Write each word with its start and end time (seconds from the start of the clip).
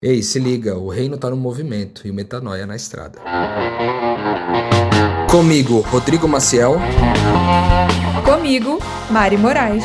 Ei, 0.00 0.22
se 0.22 0.38
liga, 0.38 0.78
o 0.78 0.88
reino 0.88 1.18
tá 1.18 1.28
no 1.28 1.36
movimento 1.36 2.06
e 2.06 2.10
o 2.12 2.14
metanoia 2.14 2.64
na 2.64 2.76
estrada. 2.76 3.18
Comigo, 5.28 5.80
Rodrigo 5.80 6.28
Maciel. 6.28 6.76
Comigo, 8.24 8.78
Mari 9.10 9.36
Moraes. 9.36 9.84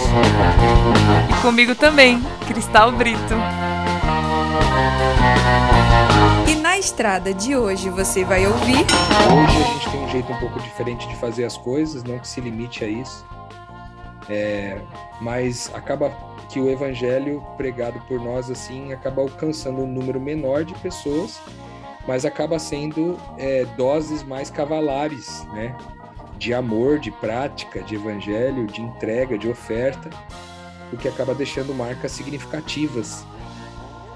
E 1.31 1.41
comigo 1.41 1.73
também, 1.73 2.21
Cristal 2.45 2.91
Brito. 2.91 3.33
E 6.47 6.55
na 6.57 6.77
estrada 6.77 7.33
de 7.33 7.55
hoje 7.55 7.89
você 7.89 8.23
vai 8.23 8.45
ouvir. 8.45 8.85
Hoje 8.85 9.57
a 9.57 9.73
gente 9.73 9.89
tem 9.89 9.99
um 9.99 10.09
jeito 10.09 10.31
um 10.31 10.37
pouco 10.37 10.59
diferente 10.59 11.07
de 11.07 11.15
fazer 11.15 11.43
as 11.43 11.57
coisas, 11.57 12.03
não 12.03 12.19
que 12.19 12.27
se 12.27 12.39
limite 12.39 12.85
a 12.85 12.87
isso. 12.87 13.25
É, 14.29 14.79
mas 15.19 15.71
acaba 15.73 16.11
que 16.53 16.59
o 16.59 16.69
evangelho 16.69 17.43
pregado 17.57 17.99
por 18.01 18.21
nós 18.21 18.51
assim 18.51 18.93
acaba 18.93 19.23
alcançando 19.23 19.81
um 19.81 19.87
número 19.87 20.21
menor 20.21 20.63
de 20.63 20.75
pessoas, 20.75 21.41
mas 22.07 22.25
acaba 22.25 22.59
sendo 22.59 23.17
é, 23.39 23.65
doses 23.75 24.21
mais 24.21 24.51
cavalares, 24.51 25.47
né? 25.51 25.75
De 26.37 26.53
amor, 26.53 26.99
de 26.99 27.09
prática, 27.09 27.81
de 27.81 27.95
evangelho, 27.95 28.67
de 28.67 28.81
entrega, 28.81 29.35
de 29.35 29.49
oferta, 29.49 30.11
o 30.91 30.97
que 30.97 31.07
acaba 31.07 31.33
deixando 31.33 31.73
marcas 31.73 32.11
significativas 32.11 33.25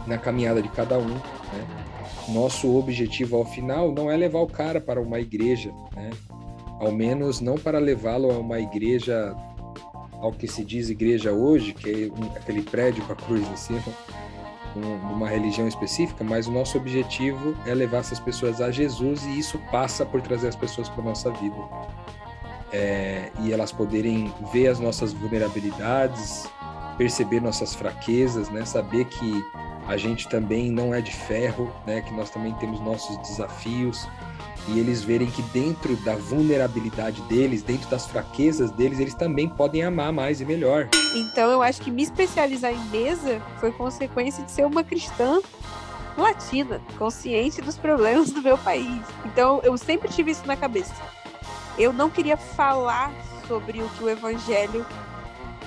na 0.05 0.19
caminhada 0.19 0.61
de 0.61 0.69
cada 0.69 0.99
um. 0.99 1.07
Né? 1.07 1.67
Nosso 2.29 2.77
objetivo 2.77 3.37
ao 3.37 3.45
final 3.45 3.91
não 3.91 4.11
é 4.11 4.15
levar 4.15 4.41
o 4.41 4.47
cara 4.47 4.79
para 4.79 5.01
uma 5.01 5.19
igreja, 5.19 5.73
né? 5.95 6.11
ao 6.79 6.91
menos 6.91 7.41
não 7.41 7.55
para 7.55 7.79
levá-lo 7.79 8.29
a 8.29 8.37
uma 8.37 8.59
igreja 8.59 9.35
ao 10.21 10.31
que 10.31 10.47
se 10.47 10.63
diz 10.63 10.89
igreja 10.89 11.31
hoje, 11.31 11.73
que 11.73 12.11
é 12.13 12.37
aquele 12.37 12.61
prédio 12.61 13.03
com 13.05 13.13
a 13.13 13.15
cruz 13.15 13.47
em 13.47 13.55
cima, 13.55 13.93
um, 14.75 15.13
uma 15.13 15.27
religião 15.27 15.67
específica, 15.67 16.23
mas 16.23 16.47
o 16.47 16.51
nosso 16.51 16.77
objetivo 16.77 17.55
é 17.65 17.73
levar 17.73 17.99
essas 17.99 18.19
pessoas 18.19 18.61
a 18.61 18.71
Jesus 18.71 19.23
e 19.25 19.39
isso 19.39 19.59
passa 19.71 20.05
por 20.05 20.21
trazer 20.21 20.47
as 20.47 20.55
pessoas 20.55 20.89
para 20.89 21.03
nossa 21.03 21.31
vida. 21.31 21.57
É, 22.71 23.31
e 23.41 23.53
elas 23.53 23.71
poderem 23.71 24.33
ver 24.51 24.67
as 24.67 24.79
nossas 24.79 25.13
vulnerabilidades, 25.13 26.49
perceber 26.97 27.39
nossas 27.39 27.73
fraquezas, 27.73 28.49
né? 28.49 28.65
saber 28.65 29.05
que 29.05 29.43
a 29.87 29.95
gente 29.95 30.27
também 30.27 30.69
não 30.69 30.93
é 30.93 30.99
de 30.99 31.13
ferro, 31.13 31.71
né? 31.85 32.01
que 32.01 32.13
nós 32.13 32.29
também 32.29 32.53
temos 32.55 32.79
nossos 32.81 33.17
desafios, 33.19 34.07
e 34.67 34.79
eles 34.79 35.03
verem 35.03 35.29
que 35.29 35.41
dentro 35.43 35.95
da 35.97 36.15
vulnerabilidade 36.15 37.21
deles, 37.23 37.61
dentro 37.61 37.89
das 37.89 38.05
fraquezas 38.05 38.71
deles, 38.71 38.99
eles 38.99 39.13
também 39.13 39.47
podem 39.47 39.83
amar 39.83 40.11
mais 40.11 40.41
e 40.41 40.45
melhor. 40.45 40.89
Então 41.15 41.49
eu 41.49 41.61
acho 41.61 41.81
que 41.81 41.91
me 41.91 42.03
especializar 42.03 42.71
em 42.71 42.85
mesa 42.89 43.41
foi 43.59 43.71
consequência 43.71 44.43
de 44.43 44.51
ser 44.51 44.65
uma 44.65 44.83
cristã 44.83 45.39
latina, 46.17 46.81
consciente 46.97 47.61
dos 47.61 47.77
problemas 47.77 48.31
do 48.31 48.41
meu 48.41 48.57
país. 48.57 49.01
Então 49.25 49.61
eu 49.63 49.77
sempre 49.77 50.09
tive 50.09 50.31
isso 50.31 50.45
na 50.45 50.55
cabeça. 50.55 50.95
Eu 51.77 51.93
não 51.93 52.09
queria 52.09 52.35
falar 52.35 53.13
sobre 53.47 53.81
o 53.81 53.89
que 53.89 54.03
o 54.03 54.09
evangelho 54.09 54.85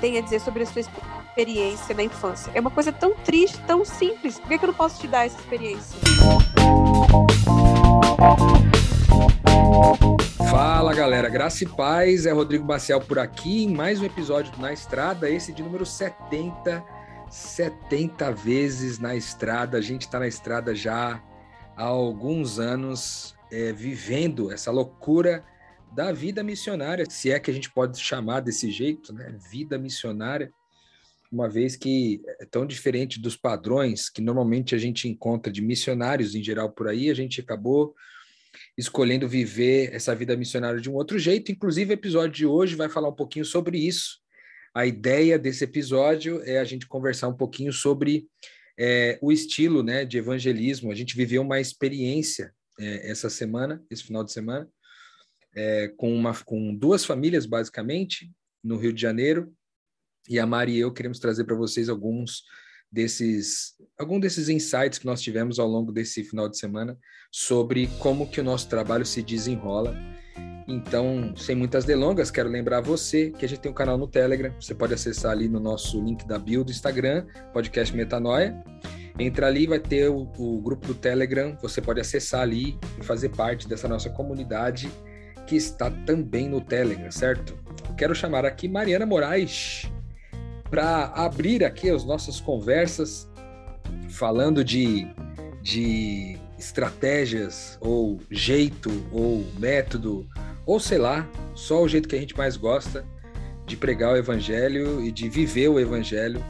tem 0.01 0.19
a 0.19 0.20
dizer 0.20 0.41
sobre 0.41 0.62
a 0.64 0.67
sua 0.67 0.83
experiência 0.83 1.95
na 1.95 2.03
infância. 2.03 2.51
É 2.55 2.61
uma 2.61 2.70
coisa 2.70 2.92
tão 2.92 3.14
triste, 3.14 3.59
tão 3.67 3.85
simples. 3.85 4.39
Por 4.39 4.48
que, 4.48 4.59
que 4.59 4.64
eu 4.64 4.69
não 4.69 4.75
posso 4.75 5.01
te 5.01 5.07
dar 5.07 5.27
essa 5.27 5.39
experiência? 5.39 5.98
Fala 10.51 10.93
galera, 10.93 11.29
graça 11.29 11.62
e 11.62 11.69
paz, 11.69 12.27
é 12.27 12.33
Rodrigo 12.33 12.65
Bacial 12.65 13.01
por 13.01 13.20
aqui 13.20 13.62
em 13.62 13.73
mais 13.73 14.01
um 14.01 14.05
episódio 14.05 14.51
do 14.51 14.59
Na 14.59 14.73
Estrada, 14.73 15.31
esse 15.31 15.53
de 15.53 15.62
número 15.62 15.87
70, 15.87 16.84
70 17.31 18.33
vezes 18.33 18.98
na 18.98 19.15
estrada, 19.15 19.79
a 19.79 19.81
gente 19.81 20.03
está 20.03 20.19
na 20.19 20.27
estrada 20.27 20.75
já 20.75 21.23
há 21.77 21.84
alguns 21.84 22.59
anos, 22.59 23.37
é, 23.53 23.73
vivendo 23.73 24.51
essa 24.51 24.73
loucura 24.73 25.45
da 25.92 26.11
vida 26.11 26.42
missionária, 26.42 27.05
se 27.09 27.31
é 27.31 27.39
que 27.39 27.53
a 27.53 27.55
gente 27.55 27.70
pode 27.70 28.01
chamar 28.01 28.41
desse 28.41 28.73
jeito, 28.73 29.13
né? 29.13 29.33
Vida 29.53 29.79
missionária, 29.79 30.53
uma 31.30 31.48
vez 31.48 31.77
que 31.77 32.20
é 32.41 32.45
tão 32.45 32.67
diferente 32.67 33.20
dos 33.20 33.36
padrões 33.36 34.08
que 34.11 34.20
normalmente 34.20 34.74
a 34.74 34.79
gente 34.79 35.08
encontra 35.08 35.53
de 35.53 35.63
missionários 35.63 36.35
em 36.35 36.42
geral 36.42 36.70
por 36.70 36.89
aí, 36.89 37.08
a 37.08 37.14
gente 37.14 37.41
acabou 37.41 37.95
escolhendo 38.77 39.28
viver 39.28 39.94
essa 39.94 40.14
vida 40.14 40.36
missionária 40.36 40.80
de 40.80 40.90
um 40.90 40.94
outro 40.94 41.18
jeito. 41.18 41.52
Inclusive, 41.52 41.92
o 41.92 41.94
episódio 41.94 42.33
de 42.33 42.46
hoje 42.46 42.74
vai 42.74 42.88
falar 42.88 43.08
um 43.08 43.14
pouquinho 43.14 43.44
sobre 43.44 43.78
isso. 43.78 44.18
A 44.74 44.86
ideia 44.86 45.38
desse 45.38 45.64
episódio 45.64 46.42
é 46.44 46.58
a 46.58 46.64
gente 46.64 46.86
conversar 46.86 47.28
um 47.28 47.36
pouquinho 47.36 47.72
sobre 47.72 48.28
é, 48.78 49.18
o 49.20 49.33
estilo 49.33 49.83
né, 49.83 50.05
de 50.05 50.18
evangelismo. 50.18 50.90
A 50.90 50.94
gente 50.94 51.16
viveu 51.16 51.42
uma 51.42 51.61
experiência 51.61 52.55
é, 52.78 53.11
essa 53.11 53.28
semana, 53.28 53.84
esse 53.90 54.05
final 54.05 54.24
de 54.24 54.33
semana, 54.33 54.68
é, 55.55 55.88
com, 55.96 56.14
uma, 56.14 56.34
com 56.44 56.74
duas 56.74 57.05
famílias, 57.05 57.46
basicamente, 57.46 58.30
no 58.62 58.77
Rio 58.77 58.92
de 58.92 59.02
Janeiro. 59.02 59.52
E 60.28 60.38
a 60.38 60.46
Mari 60.46 60.72
e 60.72 60.80
eu 60.80 60.92
queremos 60.92 61.18
trazer 61.18 61.44
para 61.44 61.56
vocês 61.56 61.88
alguns 61.88 62.44
desses 62.90 63.74
algum 63.98 64.18
desses 64.18 64.48
insights 64.48 64.98
que 64.98 65.06
nós 65.06 65.20
tivemos 65.20 65.58
ao 65.58 65.68
longo 65.68 65.92
desse 65.92 66.24
final 66.24 66.48
de 66.48 66.58
semana 66.58 66.98
sobre 67.30 67.86
como 67.98 68.27
que 68.27 68.40
o 68.40 68.45
nosso 68.45 68.68
trabalho 68.68 69.05
se 69.05 69.23
desenrola. 69.23 69.95
Então, 70.67 71.34
sem 71.36 71.55
muitas 71.55 71.84
delongas, 71.84 72.30
quero 72.30 72.48
lembrar 72.48 72.80
você 72.80 73.30
que 73.30 73.45
a 73.45 73.48
gente 73.48 73.61
tem 73.61 73.70
um 73.70 73.74
canal 73.74 73.98
no 73.98 74.06
Telegram. 74.06 74.55
Você 74.61 74.74
pode 74.74 74.95
acessar 74.95 75.33
ali 75.33 75.48
no 75.48 75.61
nosso 75.61 76.02
link 76.02 76.27
da 76.27 76.39
bio 76.39 76.64
do 76.64 76.70
Instagram, 76.70 77.27
podcast 77.52 77.95
Metanoia. 77.95 78.62
Entra 79.18 79.48
ali, 79.48 79.67
vai 79.67 79.80
ter 79.80 80.08
o, 80.08 80.30
o 80.39 80.61
grupo 80.62 80.86
do 80.86 80.95
Telegram. 80.95 81.56
Você 81.61 81.83
pode 81.83 82.00
acessar 82.00 82.42
ali 82.42 82.79
e 82.98 83.05
fazer 83.05 83.30
parte 83.30 83.68
dessa 83.68 83.89
nossa 83.89 84.08
comunidade 84.11 84.90
que 85.46 85.56
está 85.56 85.90
também 85.90 86.48
no 86.48 86.61
Telegram, 86.61 87.11
certo? 87.11 87.58
Quero 87.98 88.14
chamar 88.14 88.46
aqui 88.46 88.68
Mariana 88.68 89.05
Moraes 89.05 89.90
para 90.70 91.07
abrir 91.14 91.64
aqui 91.64 91.91
as 91.91 92.05
nossas 92.05 92.41
conversas 92.41 93.29
falando 94.08 94.64
de, 94.64 95.07
de 95.63 96.39
estratégias 96.58 97.77
ou 97.81 98.20
jeito 98.31 98.91
ou 99.13 99.45
método 99.59 100.27
ou 100.64 100.79
sei 100.79 100.98
lá, 100.98 101.29
só 101.55 101.83
o 101.83 101.89
jeito 101.89 102.09
que 102.09 102.14
a 102.14 102.19
gente 102.20 102.36
mais 102.36 102.57
gosta 102.57 103.05
de 103.67 103.77
pregar 103.77 104.13
o 104.13 104.17
evangelho 104.17 105.05
e 105.05 105.11
de 105.11 105.29
viver 105.29 105.69
o 105.69 105.80
evangelho. 105.80 106.45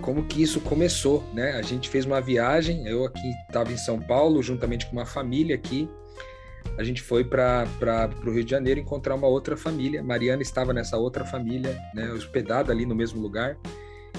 Como 0.00 0.24
que 0.24 0.42
isso 0.42 0.60
começou, 0.60 1.24
né? 1.32 1.52
A 1.52 1.62
gente 1.62 1.88
fez 1.88 2.04
uma 2.04 2.20
viagem, 2.20 2.86
eu 2.86 3.04
aqui 3.04 3.28
estava 3.48 3.72
em 3.72 3.76
São 3.76 4.00
Paulo, 4.00 4.42
juntamente 4.42 4.86
com 4.86 4.92
uma 4.92 5.04
família 5.04 5.54
aqui. 5.54 5.88
A 6.78 6.84
gente 6.84 7.02
foi 7.02 7.24
para 7.24 7.66
o 8.24 8.30
Rio 8.30 8.44
de 8.44 8.50
Janeiro 8.50 8.80
encontrar 8.80 9.14
uma 9.14 9.26
outra 9.26 9.56
família. 9.56 10.02
Mariana 10.02 10.42
estava 10.42 10.72
nessa 10.72 10.96
outra 10.96 11.24
família, 11.24 11.78
né, 11.94 12.10
hospedada 12.12 12.72
ali 12.72 12.86
no 12.86 12.94
mesmo 12.94 13.20
lugar. 13.20 13.56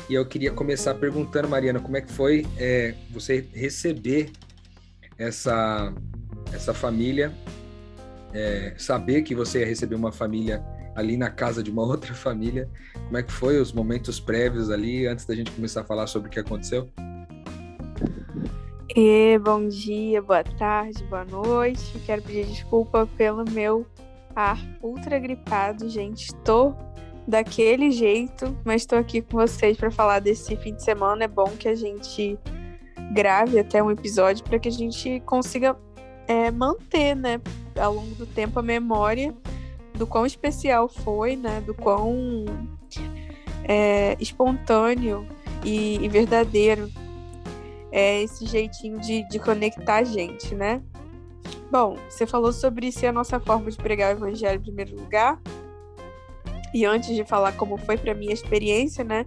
E 0.10 0.14
eu 0.14 0.26
queria 0.26 0.52
começar 0.52 0.94
perguntando, 0.96 1.48
Mariana, 1.48 1.80
como 1.80 1.98
é 1.98 2.02
que 2.02 2.12
foi 2.12 2.46
é, 2.58 2.96
você 3.10 3.48
receber 3.54 4.32
essa, 5.18 5.94
essa 6.54 6.74
família, 6.74 7.32
é, 8.34 8.74
saber 8.78 9.22
que 9.22 9.36
você 9.36 9.60
ia 9.60 9.66
receber 9.66 9.96
uma 9.96 10.12
família 10.12 10.64
ali 10.96 11.18
na 11.18 11.30
casa 11.30 11.64
de 11.64 11.72
uma 11.72 11.84
outra 11.86 12.14
família. 12.14 12.70
Como 12.94 13.18
é 13.18 13.24
que 13.24 13.32
foi 13.32 13.60
os 13.60 13.72
momentos 13.72 14.20
prévios 14.20 14.70
ali, 14.70 15.08
antes 15.08 15.26
da 15.26 15.36
gente 15.36 15.52
começar 15.52 15.82
a 15.82 15.84
falar 15.84 16.08
sobre 16.08 16.28
o 16.28 16.32
que 16.32 16.40
aconteceu? 16.40 16.90
E, 18.94 19.40
bom 19.40 19.70
dia, 19.70 20.22
boa 20.22 20.44
tarde, 20.44 21.02
boa 21.06 21.24
noite. 21.24 21.98
Quero 22.06 22.22
pedir 22.22 22.46
desculpa 22.46 23.08
pelo 23.16 23.46
meu 23.50 23.86
ar 24.36 24.60
ultra 24.84 25.18
gripado, 25.18 25.88
gente. 25.88 26.34
Tô 26.44 26.74
daquele 27.26 27.90
jeito, 27.92 28.58
mas 28.66 28.82
estou 28.82 29.00
aqui 29.00 29.22
com 29.22 29.38
vocês 29.38 29.78
para 29.78 29.90
falar 29.92 30.20
desse 30.20 30.58
fim 30.58 30.76
de 30.76 30.84
semana. 30.84 31.24
É 31.24 31.28
bom 31.28 31.52
que 31.58 31.70
a 31.70 31.76
gente 31.76 32.38
grave 33.14 33.60
até 33.60 33.82
um 33.82 33.90
episódio 33.90 34.44
para 34.44 34.60
que 34.60 34.68
a 34.68 34.72
gente 34.72 35.22
consiga 35.22 35.78
é, 36.28 36.52
manter, 36.52 37.16
né, 37.16 37.40
ao 37.80 37.94
longo 37.94 38.14
do 38.16 38.26
tempo 38.26 38.60
a 38.60 38.64
memória 38.64 39.34
do 39.94 40.06
quão 40.06 40.26
especial 40.26 40.90
foi, 40.90 41.38
né, 41.38 41.62
do 41.62 41.74
quão 41.74 42.46
é, 43.64 44.18
espontâneo 44.20 45.26
e, 45.64 45.96
e, 46.04 46.10
verdadeiro 46.10 46.90
é 47.92 48.22
esse 48.24 48.46
jeitinho 48.46 49.00
de, 49.00 49.28
de 49.28 49.40
conectar 49.40 49.98
a 49.98 50.04
gente, 50.04 50.56
né? 50.56 50.82
Bom, 51.72 51.98
você 52.10 52.26
falou 52.26 52.52
sobre 52.52 52.92
ser 52.92 53.08
a 53.08 53.12
nossa 53.12 53.40
forma 53.40 53.70
de 53.70 53.78
pregar 53.78 54.14
o 54.14 54.18
evangelho 54.18 54.60
em 54.60 54.64
primeiro 54.64 54.96
lugar. 54.96 55.40
E 56.74 56.86
antes 56.86 57.14
de 57.14 57.24
falar 57.26 57.54
como 57.54 57.78
foi 57.78 57.98
para 57.98 58.14
mim 58.14 58.30
a 58.30 58.34
experiência, 58.34 59.04
né? 59.04 59.26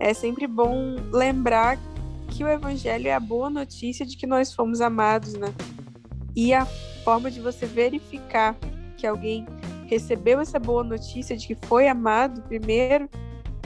É 0.00 0.14
sempre 0.14 0.46
bom 0.46 0.96
lembrar 1.12 1.78
que 2.30 2.44
o 2.44 2.48
evangelho 2.48 3.08
é 3.08 3.14
a 3.14 3.20
boa 3.20 3.50
notícia 3.50 4.06
de 4.06 4.16
que 4.16 4.26
nós 4.26 4.52
fomos 4.54 4.80
amados, 4.80 5.34
né? 5.34 5.52
E 6.36 6.54
a 6.54 6.64
forma 7.04 7.30
de 7.30 7.40
você 7.40 7.66
verificar 7.66 8.56
que 8.96 9.06
alguém 9.06 9.46
recebeu 9.86 10.40
essa 10.40 10.58
boa 10.58 10.84
notícia 10.84 11.36
de 11.36 11.46
que 11.46 11.54
foi 11.66 11.88
amado 11.88 12.42
primeiro 12.42 13.08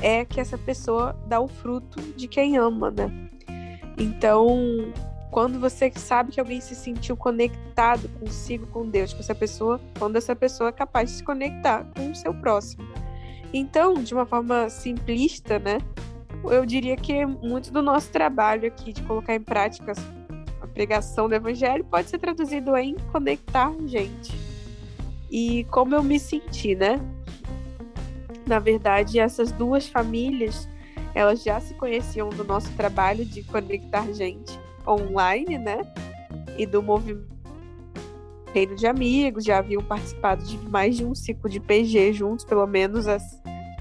é 0.00 0.24
que 0.24 0.40
essa 0.40 0.56
pessoa 0.56 1.16
dá 1.26 1.40
o 1.40 1.48
fruto 1.48 2.00
de 2.16 2.26
quem 2.28 2.56
ama, 2.56 2.90
né? 2.90 3.30
Então, 4.02 4.92
quando 5.30 5.60
você 5.60 5.92
sabe 5.94 6.32
que 6.32 6.40
alguém 6.40 6.60
se 6.60 6.74
sentiu 6.74 7.16
conectado 7.16 8.08
consigo, 8.18 8.66
com 8.66 8.84
Deus, 8.84 9.12
com 9.12 9.20
essa 9.20 9.34
pessoa, 9.34 9.80
quando 9.96 10.16
essa 10.16 10.34
pessoa 10.34 10.70
é 10.70 10.72
capaz 10.72 11.08
de 11.08 11.16
se 11.18 11.22
conectar 11.22 11.86
com 11.96 12.10
o 12.10 12.14
seu 12.14 12.34
próximo. 12.34 12.84
Então, 13.54 13.94
de 13.94 14.12
uma 14.12 14.26
forma 14.26 14.68
simplista, 14.68 15.60
né? 15.60 15.78
Eu 16.44 16.66
diria 16.66 16.96
que 16.96 17.24
muito 17.24 17.72
do 17.72 17.80
nosso 17.80 18.10
trabalho 18.10 18.66
aqui 18.66 18.92
de 18.92 19.02
colocar 19.02 19.36
em 19.36 19.40
prática 19.40 19.92
a 20.60 20.66
pregação 20.66 21.28
do 21.28 21.34
evangelho 21.36 21.84
pode 21.84 22.10
ser 22.10 22.18
traduzido 22.18 22.76
em 22.76 22.96
conectar 23.12 23.72
gente. 23.86 24.34
E 25.30 25.62
como 25.70 25.94
eu 25.94 26.02
me 26.02 26.18
senti, 26.18 26.74
né? 26.74 27.00
Na 28.48 28.58
verdade, 28.58 29.20
essas 29.20 29.52
duas 29.52 29.86
famílias, 29.86 30.68
elas 31.14 31.42
já 31.42 31.60
se 31.60 31.74
conheciam 31.74 32.28
do 32.30 32.44
nosso 32.44 32.70
trabalho 32.72 33.24
de 33.24 33.42
conectar 33.42 34.10
gente 34.12 34.58
online, 34.86 35.58
né? 35.58 35.80
E 36.56 36.66
do 36.66 36.82
movimento 36.82 37.32
Reino 38.52 38.76
de 38.76 38.86
Amigos, 38.86 39.44
já 39.44 39.58
haviam 39.58 39.82
participado 39.82 40.44
de 40.44 40.58
mais 40.68 40.96
de 40.96 41.04
um 41.04 41.14
ciclo 41.14 41.48
de 41.48 41.58
PG 41.58 42.12
juntos, 42.12 42.44
pelo 42.44 42.66
menos 42.66 43.08
as, 43.08 43.40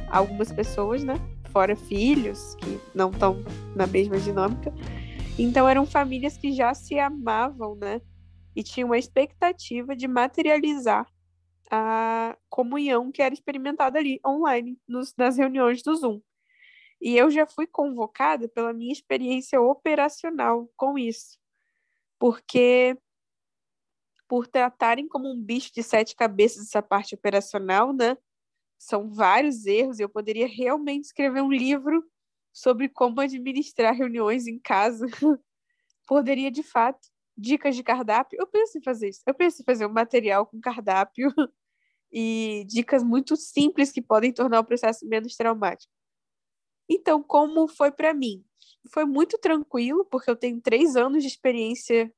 algumas 0.09 0.51
pessoas, 0.51 1.03
né? 1.03 1.15
Fora 1.51 1.75
filhos, 1.75 2.55
que 2.55 2.79
não 2.95 3.09
estão 3.09 3.43
na 3.75 3.85
mesma 3.85 4.17
dinâmica. 4.17 4.73
Então 5.37 5.67
eram 5.67 5.85
famílias 5.85 6.37
que 6.37 6.53
já 6.53 6.73
se 6.73 6.97
amavam, 6.97 7.75
né? 7.75 8.01
E 8.55 8.63
tinham 8.63 8.89
uma 8.89 8.97
expectativa 8.97 9.95
de 9.95 10.07
materializar 10.07 11.05
a 11.69 12.37
comunhão 12.49 13.11
que 13.11 13.21
era 13.21 13.33
experimentada 13.33 13.99
ali 13.99 14.19
online, 14.25 14.77
nos, 14.87 15.13
nas 15.17 15.37
reuniões 15.37 15.83
do 15.83 15.95
Zoom. 15.95 16.21
E 17.01 17.17
eu 17.17 17.31
já 17.31 17.47
fui 17.47 17.65
convocada 17.65 18.47
pela 18.47 18.71
minha 18.71 18.93
experiência 18.93 19.59
operacional 19.59 20.69
com 20.77 20.97
isso, 20.99 21.39
porque 22.19 22.95
por 24.27 24.47
tratarem 24.47 25.09
como 25.09 25.29
um 25.29 25.43
bicho 25.43 25.73
de 25.73 25.83
sete 25.83 26.15
cabeças 26.15 26.67
essa 26.67 26.81
parte 26.81 27.15
operacional, 27.15 27.91
né? 27.91 28.17
São 28.79 29.09
vários 29.09 29.65
erros. 29.65 29.99
Eu 29.99 30.07
poderia 30.07 30.47
realmente 30.47 31.05
escrever 31.05 31.41
um 31.41 31.51
livro 31.51 32.01
sobre 32.53 32.87
como 32.87 33.19
administrar 33.19 33.93
reuniões 33.93 34.47
em 34.47 34.57
casa. 34.57 35.05
poderia, 36.07 36.49
de 36.49 36.63
fato, 36.63 36.99
dicas 37.37 37.75
de 37.75 37.83
cardápio. 37.83 38.37
Eu 38.39 38.47
penso 38.47 38.77
em 38.77 38.81
fazer 38.81 39.09
isso. 39.09 39.21
Eu 39.27 39.33
penso 39.33 39.61
em 39.61 39.65
fazer 39.65 39.85
um 39.85 39.91
material 39.91 40.45
com 40.45 40.61
cardápio 40.61 41.29
e 42.09 42.65
dicas 42.69 43.03
muito 43.03 43.35
simples 43.35 43.91
que 43.91 44.01
podem 44.01 44.31
tornar 44.31 44.61
o 44.61 44.65
processo 44.65 45.05
menos 45.07 45.35
traumático. 45.35 45.91
Então, 46.89 47.21
como 47.23 47.67
foi 47.67 47.91
para 47.91 48.13
mim? 48.13 48.43
Foi 48.91 49.05
muito 49.05 49.37
tranquilo, 49.37 50.05
porque 50.05 50.29
eu 50.29 50.35
tenho 50.35 50.59
três 50.61 50.95
anos 50.95 51.23
de 51.23 51.29
experiência 51.29 52.13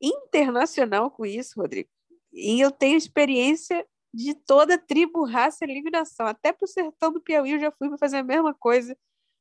internacional 0.00 1.10
com 1.10 1.24
isso, 1.24 1.60
Rodrigo. 1.60 1.88
E 2.32 2.60
eu 2.60 2.70
tenho 2.70 2.96
experiência 2.96 3.86
de 4.12 4.34
toda 4.34 4.76
tribo, 4.76 5.24
raça 5.24 5.64
e 5.64 5.70
eliminação. 5.70 6.26
Até 6.26 6.52
para 6.52 6.64
o 6.64 6.68
sertão 6.68 7.12
do 7.12 7.20
Piauí 7.20 7.52
eu 7.52 7.60
já 7.60 7.70
fui 7.70 7.88
para 7.88 7.98
fazer 7.98 8.18
a 8.18 8.24
mesma 8.24 8.52
coisa. 8.52 8.96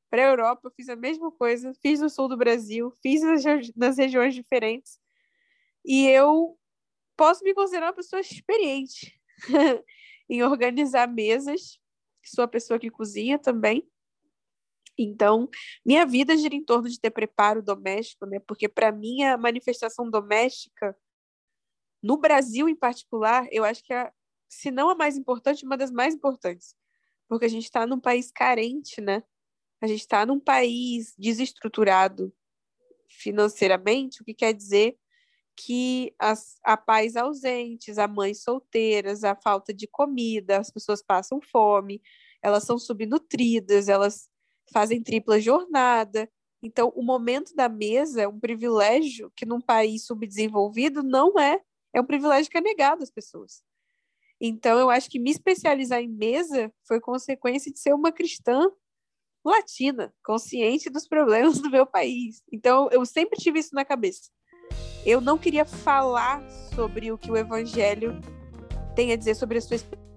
Para 0.10 0.24
a 0.24 0.30
Europa 0.30 0.62
eu 0.66 0.72
fiz 0.72 0.88
a 0.90 0.96
mesma 0.96 1.32
coisa. 1.32 1.74
Fiz 1.82 2.00
no 2.00 2.10
sul 2.10 2.28
do 2.28 2.38
Brasil, 2.38 2.92
fiz 3.02 3.22
nas, 3.22 3.44
nas 3.76 3.98
regiões 3.98 4.36
diferentes. 4.36 5.00
E 5.84 6.08
eu 6.08 6.58
posso 7.18 7.44
me 7.44 7.54
considerar 7.54 7.88
uma 7.88 7.94
pessoa 7.94 8.20
experiente 8.20 9.20
em 10.30 10.44
organizar 10.44 11.08
mesas. 11.08 11.80
Sou 12.24 12.44
a 12.44 12.48
pessoa 12.48 12.80
que 12.80 12.92
cozinha 12.92 13.40
também. 13.40 13.88
Então, 15.04 15.50
minha 15.86 16.06
vida 16.06 16.38
gira 16.38 16.56
em 16.56 16.64
torno 16.64 16.90
de 16.90 17.00
ter 17.00 17.12
preparo 17.12 17.62
doméstico, 17.62 18.26
né? 18.26 18.40
Porque 18.40 18.68
para 18.68 18.92
mim 18.92 19.24
a 19.24 19.38
manifestação 19.38 20.10
doméstica 20.10 20.96
no 22.02 22.18
Brasil 22.18 22.68
em 22.68 22.76
particular, 22.76 23.48
eu 23.52 23.64
acho 23.64 23.84
que 23.84 23.94
é, 23.94 24.12
se 24.50 24.72
não 24.72 24.90
a 24.90 24.96
mais 24.96 25.16
importante, 25.18 25.66
uma 25.66 25.78
das 25.78 25.92
mais 25.92 26.16
importantes. 26.16 26.76
Porque 27.28 27.46
a 27.46 27.50
gente 27.50 27.66
está 27.66 27.86
num 27.86 28.00
país 28.00 28.32
carente, 28.32 29.00
né? 29.00 29.24
A 29.82 29.88
gente 29.88 30.02
está 30.02 30.26
num 30.26 30.40
país 30.40 31.14
desestruturado 31.18 32.34
financeiramente, 33.08 34.22
o 34.22 34.26
que 34.26 34.34
quer 34.34 34.54
dizer 34.54 34.98
que 35.56 36.14
as, 36.18 36.58
a 36.64 36.76
pais 36.78 37.16
ausentes, 37.16 37.98
a 37.98 38.08
mães 38.08 38.44
solteiras, 38.44 39.24
a 39.24 39.36
falta 39.36 39.74
de 39.74 39.88
comida, 39.88 40.60
as 40.60 40.72
pessoas 40.72 41.04
passam 41.04 41.40
fome, 41.42 42.02
elas 42.42 42.64
são 42.64 42.80
subnutridas, 42.80 43.88
elas 43.88 44.30
fazem 44.72 45.02
tripla 45.02 45.40
jornada. 45.40 46.30
Então, 46.62 46.92
o 46.96 47.04
momento 47.04 47.56
da 47.56 47.68
mesa 47.68 48.22
é 48.22 48.28
um 48.28 48.40
privilégio 48.40 49.32
que 49.36 49.46
num 49.46 49.62
país 49.62 50.06
subdesenvolvido 50.06 51.02
não 51.02 51.40
é, 51.40 51.60
é 51.94 52.00
um 52.00 52.06
privilégio 52.06 52.52
que 52.52 52.58
é 52.58 52.62
negado 52.62 53.04
às 53.04 53.10
pessoas. 53.10 53.64
Então, 54.40 54.80
eu 54.80 54.90
acho 54.90 55.10
que 55.10 55.20
me 55.20 55.32
especializar 55.32 56.02
em 56.02 56.08
mesa 56.08 56.72
foi 56.88 57.00
consequência 57.00 57.72
de 57.72 57.80
ser 57.80 57.94
uma 57.94 58.12
cristã 58.12 58.70
latina, 59.44 60.14
consciente 60.24 60.90
dos 60.90 61.08
problemas 61.08 61.60
do 61.60 61.70
meu 61.70 61.86
país. 61.86 62.42
Então, 62.52 62.90
eu 62.92 63.06
sempre 63.06 63.40
tive 63.40 63.60
isso 63.60 63.74
na 63.74 63.86
cabeça. 63.86 64.30
Eu 65.06 65.20
não 65.20 65.38
queria 65.38 65.66
falar 65.66 66.42
sobre 66.76 67.12
o 67.12 67.18
que 67.18 67.32
o 67.32 67.38
evangelho 67.38 68.20
tem 68.96 69.12
a 69.12 69.16
dizer 69.16 69.36
sobre 69.36 69.58
a 69.58 69.62
sua 69.62 69.76
experiência 69.76 70.11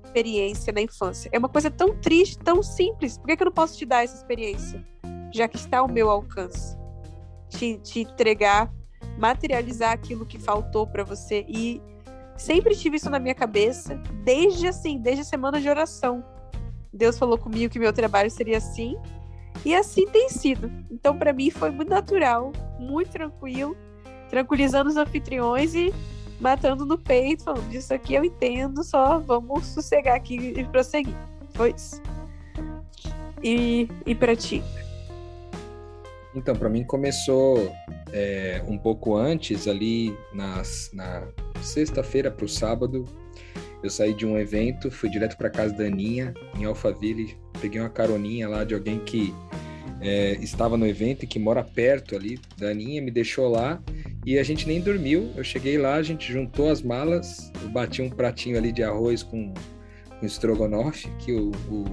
na 0.73 0.81
infância. 0.81 1.29
É 1.33 1.39
uma 1.39 1.49
coisa 1.49 1.71
tão 1.71 1.97
triste, 1.97 2.39
tão 2.39 2.63
simples. 2.63 3.19
Por 3.19 3.27
que, 3.27 3.37
que 3.37 3.43
eu 3.43 3.47
não 3.47 3.53
posso 3.53 3.77
te 3.77 3.85
dar 3.85 4.05
essa 4.05 4.17
experiência? 4.17 4.85
Já 5.33 5.49
que 5.49 5.57
está 5.57 5.79
ao 5.79 5.89
meu 5.89 6.11
alcance. 6.11 6.77
Te, 7.49 7.79
te 7.79 8.01
entregar, 8.01 8.73
materializar 9.19 9.93
aquilo 9.93 10.25
que 10.27 10.39
faltou 10.39 10.87
para 10.87 11.05
você. 11.05 11.45
E 11.49 11.83
sempre 12.37 12.77
tive 12.77 12.97
isso 12.97 13.11
na 13.11 13.19
minha 13.19 13.35
cabeça, 13.35 13.97
desde 14.25 14.69
assim, 14.69 14.99
desde 14.99 15.23
a 15.23 15.25
semana 15.25 15.61
de 15.61 15.69
oração. 15.69 16.25
Deus 16.93 17.19
falou 17.19 17.37
comigo 17.37 17.73
que 17.73 17.79
meu 17.79 17.93
trabalho 17.93 18.31
seria 18.31 18.59
assim, 18.59 18.97
e 19.65 19.75
assim 19.75 20.07
tem 20.07 20.29
sido. 20.29 20.71
Então, 20.91 21.19
para 21.19 21.33
mim, 21.33 21.51
foi 21.51 21.71
muito 21.71 21.89
natural, 21.89 22.53
muito 22.79 23.11
tranquilo, 23.11 23.77
tranquilizando 24.31 24.91
os 24.91 24.97
anfitriões 24.97 25.75
e 25.75 25.93
matando 26.45 26.85
no 26.85 26.99
peito, 26.99 27.43
falando 27.43 27.67
disso 27.71 27.95
aqui 27.95 28.13
eu 28.15 28.23
entendo, 28.23 28.85
só 28.85 29.19
vamos 29.19 29.65
sossegar 29.65 30.15
aqui 30.15 30.53
e 30.55 30.63
prosseguir. 30.65 31.15
Foi 31.55 31.75
isso. 31.75 32.03
E, 33.43 33.89
e 34.05 34.15
para 34.15 34.37
ti? 34.37 34.63
Então, 36.35 36.55
para 36.55 36.69
mim 36.69 36.85
começou 36.85 37.73
é, 38.13 38.63
um 38.69 38.77
pouco 38.77 39.17
antes, 39.17 39.67
ali 39.67 40.15
nas, 40.35 40.91
na 40.93 41.27
sexta-feira 41.63 42.31
para 42.31 42.45
o 42.45 42.49
sábado. 42.49 43.07
Eu 43.83 43.89
saí 43.89 44.13
de 44.13 44.27
um 44.27 44.39
evento, 44.39 44.91
fui 44.91 45.09
direto 45.09 45.39
para 45.39 45.49
casa 45.49 45.73
da 45.73 45.85
Aninha, 45.85 46.35
em 46.59 46.65
Alphaville. 46.67 47.39
Peguei 47.59 47.81
uma 47.81 47.89
caroninha 47.89 48.49
lá 48.49 48.65
de 48.65 48.75
alguém 48.75 48.99
que 48.99 49.33
é, 50.03 50.33
estava 50.43 50.77
no 50.77 50.87
evento 50.87 51.25
e 51.25 51.27
que 51.27 51.39
mora 51.39 51.65
perto 51.65 52.15
ali 52.15 52.39
da 52.59 52.69
Aninha, 52.69 53.01
me 53.01 53.11
deixou 53.11 53.49
lá 53.49 53.81
e 54.27 54.39
a 54.39 54.43
gente 54.43 54.67
nem 54.67 54.81
dormiu. 54.81 55.31
Eu 55.37 55.45
cheguei 55.45 55.79
lá, 55.79 55.95
a 55.95 56.03
gente 56.03 56.33
juntou 56.33 56.71
as 56.71 56.83
malas, 56.83 57.53
eu 57.63 57.69
bati 57.69 58.03
um 58.03 58.11
pratinho 58.11 58.57
ali 58.57 58.73
de 58.73 58.83
arroz 58.83 59.23
com, 59.23 59.53
com 60.19 60.27
estrogonofe, 60.27 61.09
que 61.19 61.33
o, 61.33 61.51
o, 61.71 61.85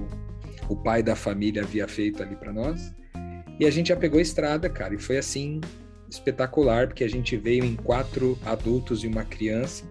o 0.68 0.76
pai 0.76 1.02
da 1.02 1.14
família 1.14 1.62
havia 1.62 1.86
feito 1.86 2.22
ali 2.22 2.36
para 2.36 2.52
nós. 2.52 2.94
E 3.60 3.66
a 3.66 3.70
gente 3.70 3.88
já 3.88 3.96
pegou 3.96 4.18
a 4.18 4.22
estrada, 4.22 4.68
cara, 4.68 4.94
e 4.94 4.98
foi 4.98 5.18
assim 5.18 5.60
espetacular, 6.08 6.88
porque 6.88 7.04
a 7.04 7.08
gente 7.08 7.36
veio 7.36 7.64
em 7.64 7.74
quatro 7.76 8.38
adultos 8.44 9.04
e 9.04 9.06
uma 9.06 9.24
criança 9.24 9.84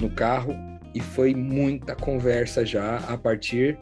no 0.00 0.10
carro 0.10 0.54
e 0.94 1.00
foi 1.00 1.34
muita 1.34 1.94
conversa 1.94 2.64
já 2.64 2.98
a 2.98 3.16
partir 3.16 3.78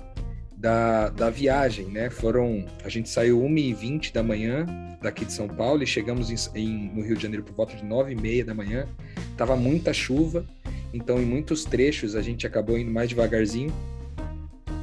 da, 0.57 1.11
da 1.11 1.31
viagem, 1.31 1.87
né? 1.87 2.09
Foram. 2.09 2.65
A 2.83 2.89
gente 2.89 3.09
saiu 3.09 3.41
1h20 3.41 4.13
da 4.13 4.23
manhã 4.23 4.67
daqui 5.03 5.25
de 5.25 5.33
São 5.33 5.47
Paulo 5.47 5.83
e 5.83 5.87
chegamos 5.87 6.31
em, 6.31 6.59
em, 6.59 6.91
no 6.95 7.03
Rio 7.03 7.17
de 7.17 7.23
Janeiro 7.23 7.45
por 7.45 7.55
volta 7.55 7.77
de 7.77 7.85
9h30 7.85 8.45
da 8.45 8.55
manhã. 8.55 8.89
Tava 9.37 9.55
muita 9.55 9.93
chuva, 9.93 10.47
então 10.93 11.21
em 11.21 11.27
muitos 11.27 11.65
trechos 11.65 12.17
a 12.17 12.23
gente 12.23 12.47
acabou 12.47 12.79
indo 12.79 12.91
mais 12.91 13.09
devagarzinho. 13.09 13.73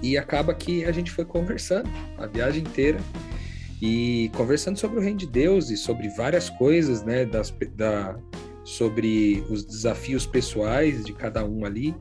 E 0.02 0.18
acaba 0.18 0.54
que 0.54 0.84
a 0.86 0.92
gente 0.92 1.10
foi 1.10 1.26
conversando 1.26 1.90
a 2.18 2.28
viagem 2.28 2.62
inteira 2.62 3.00
e 3.82 4.30
conversando 4.36 4.78
sobre 4.78 5.00
o 5.00 5.02
reino 5.02 5.18
de 5.18 5.28
Deus 5.28 5.70
e 5.70 5.78
sobre 5.78 6.10
várias 6.10 6.50
coisas, 6.50 7.04
né? 7.04 7.26
Das, 7.26 7.54
da, 7.76 8.16
sobre 8.64 9.44
os 9.50 9.66
desafios 9.66 10.26
pessoais 10.26 11.04
de 11.04 11.14
cada 11.14 11.44
um 11.44 11.66
ali 11.66 11.96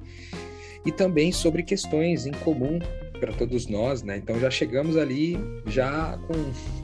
e 0.84 0.92
também 0.92 1.32
sobre 1.32 1.62
questões 1.62 2.26
em 2.26 2.32
comum 2.32 2.78
para 3.22 3.32
todos 3.32 3.68
nós, 3.68 4.02
né? 4.02 4.16
Então 4.16 4.40
já 4.40 4.50
chegamos 4.50 4.96
ali 4.96 5.38
já 5.64 6.18
com, 6.26 6.34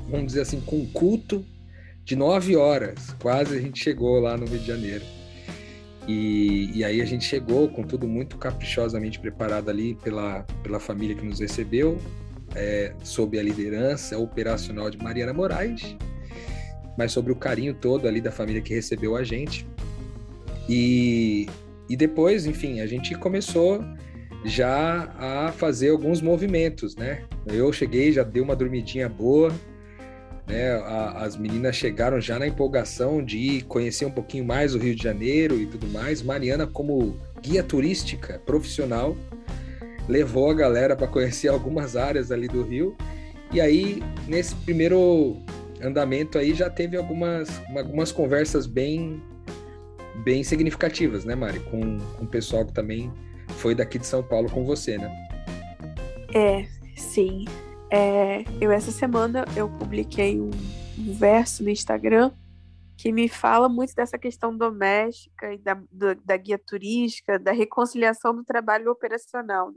vamos 0.08 0.28
dizer 0.28 0.42
assim, 0.42 0.60
com 0.60 0.76
um 0.76 0.86
culto 0.86 1.44
de 2.04 2.14
nove 2.14 2.54
horas, 2.54 3.12
quase 3.20 3.56
a 3.56 3.60
gente 3.60 3.82
chegou 3.82 4.20
lá 4.20 4.36
no 4.36 4.46
Rio 4.46 4.60
de 4.60 4.66
Janeiro. 4.66 5.04
E, 6.06 6.70
e 6.78 6.84
aí 6.84 7.02
a 7.02 7.04
gente 7.04 7.24
chegou 7.24 7.68
com 7.68 7.82
tudo 7.82 8.06
muito 8.06 8.38
caprichosamente 8.38 9.18
preparado 9.18 9.68
ali 9.68 9.96
pela, 9.96 10.44
pela 10.62 10.78
família 10.78 11.16
que 11.16 11.26
nos 11.26 11.40
recebeu, 11.40 11.98
é, 12.54 12.94
sob 13.02 13.36
a 13.36 13.42
liderança 13.42 14.16
operacional 14.16 14.90
de 14.90 14.96
Mariana 14.96 15.32
Moraes. 15.32 15.96
mas 16.96 17.10
sobre 17.10 17.32
o 17.32 17.36
carinho 17.36 17.74
todo 17.74 18.06
ali 18.06 18.20
da 18.20 18.30
família 18.30 18.62
que 18.62 18.72
recebeu 18.72 19.16
a 19.16 19.24
gente. 19.24 19.66
E, 20.68 21.48
e 21.88 21.96
depois, 21.96 22.46
enfim, 22.46 22.80
a 22.80 22.86
gente 22.86 23.16
começou 23.16 23.84
já 24.44 25.12
a 25.18 25.52
fazer 25.52 25.90
alguns 25.90 26.20
movimentos, 26.20 26.96
né? 26.96 27.24
Eu 27.46 27.72
cheguei, 27.72 28.12
já 28.12 28.22
dei 28.22 28.42
uma 28.42 28.54
dormidinha 28.54 29.08
boa, 29.08 29.52
né? 30.46 30.72
A, 30.72 31.24
as 31.24 31.36
meninas 31.36 31.76
chegaram 31.76 32.20
já 32.20 32.38
na 32.38 32.46
empolgação 32.46 33.22
de 33.22 33.62
conhecer 33.62 34.04
um 34.04 34.10
pouquinho 34.10 34.44
mais 34.44 34.74
o 34.74 34.78
Rio 34.78 34.94
de 34.94 35.02
Janeiro 35.02 35.60
e 35.60 35.66
tudo 35.66 35.86
mais. 35.88 36.22
Mariana, 36.22 36.66
como 36.66 37.16
guia 37.42 37.62
turística 37.62 38.40
profissional, 38.46 39.16
levou 40.08 40.50
a 40.50 40.54
galera 40.54 40.96
para 40.96 41.06
conhecer 41.06 41.48
algumas 41.48 41.96
áreas 41.96 42.30
ali 42.30 42.48
do 42.48 42.62
Rio. 42.62 42.96
E 43.52 43.60
aí, 43.60 44.02
nesse 44.26 44.54
primeiro 44.54 45.36
andamento 45.82 46.38
aí, 46.38 46.54
já 46.54 46.68
teve 46.68 46.96
algumas, 46.96 47.48
algumas 47.76 48.12
conversas 48.12 48.66
bem 48.66 49.22
bem 50.24 50.42
significativas, 50.42 51.24
né, 51.24 51.36
Mari? 51.36 51.60
Com, 51.60 51.98
com 51.98 52.24
o 52.24 52.26
pessoal 52.26 52.66
que 52.66 52.72
também 52.72 53.12
foi 53.56 53.74
daqui 53.74 53.98
de 53.98 54.06
São 54.06 54.22
Paulo 54.22 54.50
com 54.50 54.64
você, 54.64 54.98
né? 54.98 55.10
É, 56.34 56.64
sim. 56.96 57.44
É, 57.90 58.44
eu 58.60 58.70
essa 58.70 58.90
semana 58.90 59.44
eu 59.56 59.68
publiquei 59.78 60.40
um, 60.40 60.50
um, 60.98 61.14
verso 61.14 61.62
no 61.62 61.70
Instagram 61.70 62.30
que 62.98 63.10
me 63.12 63.28
fala 63.28 63.68
muito 63.68 63.94
dessa 63.94 64.18
questão 64.18 64.56
doméstica 64.56 65.54
e 65.54 65.58
da, 65.58 65.74
do, 65.90 66.14
da 66.16 66.36
guia 66.36 66.58
turística, 66.58 67.38
da 67.38 67.52
reconciliação 67.52 68.34
do 68.34 68.44
trabalho 68.44 68.90
operacional. 68.90 69.72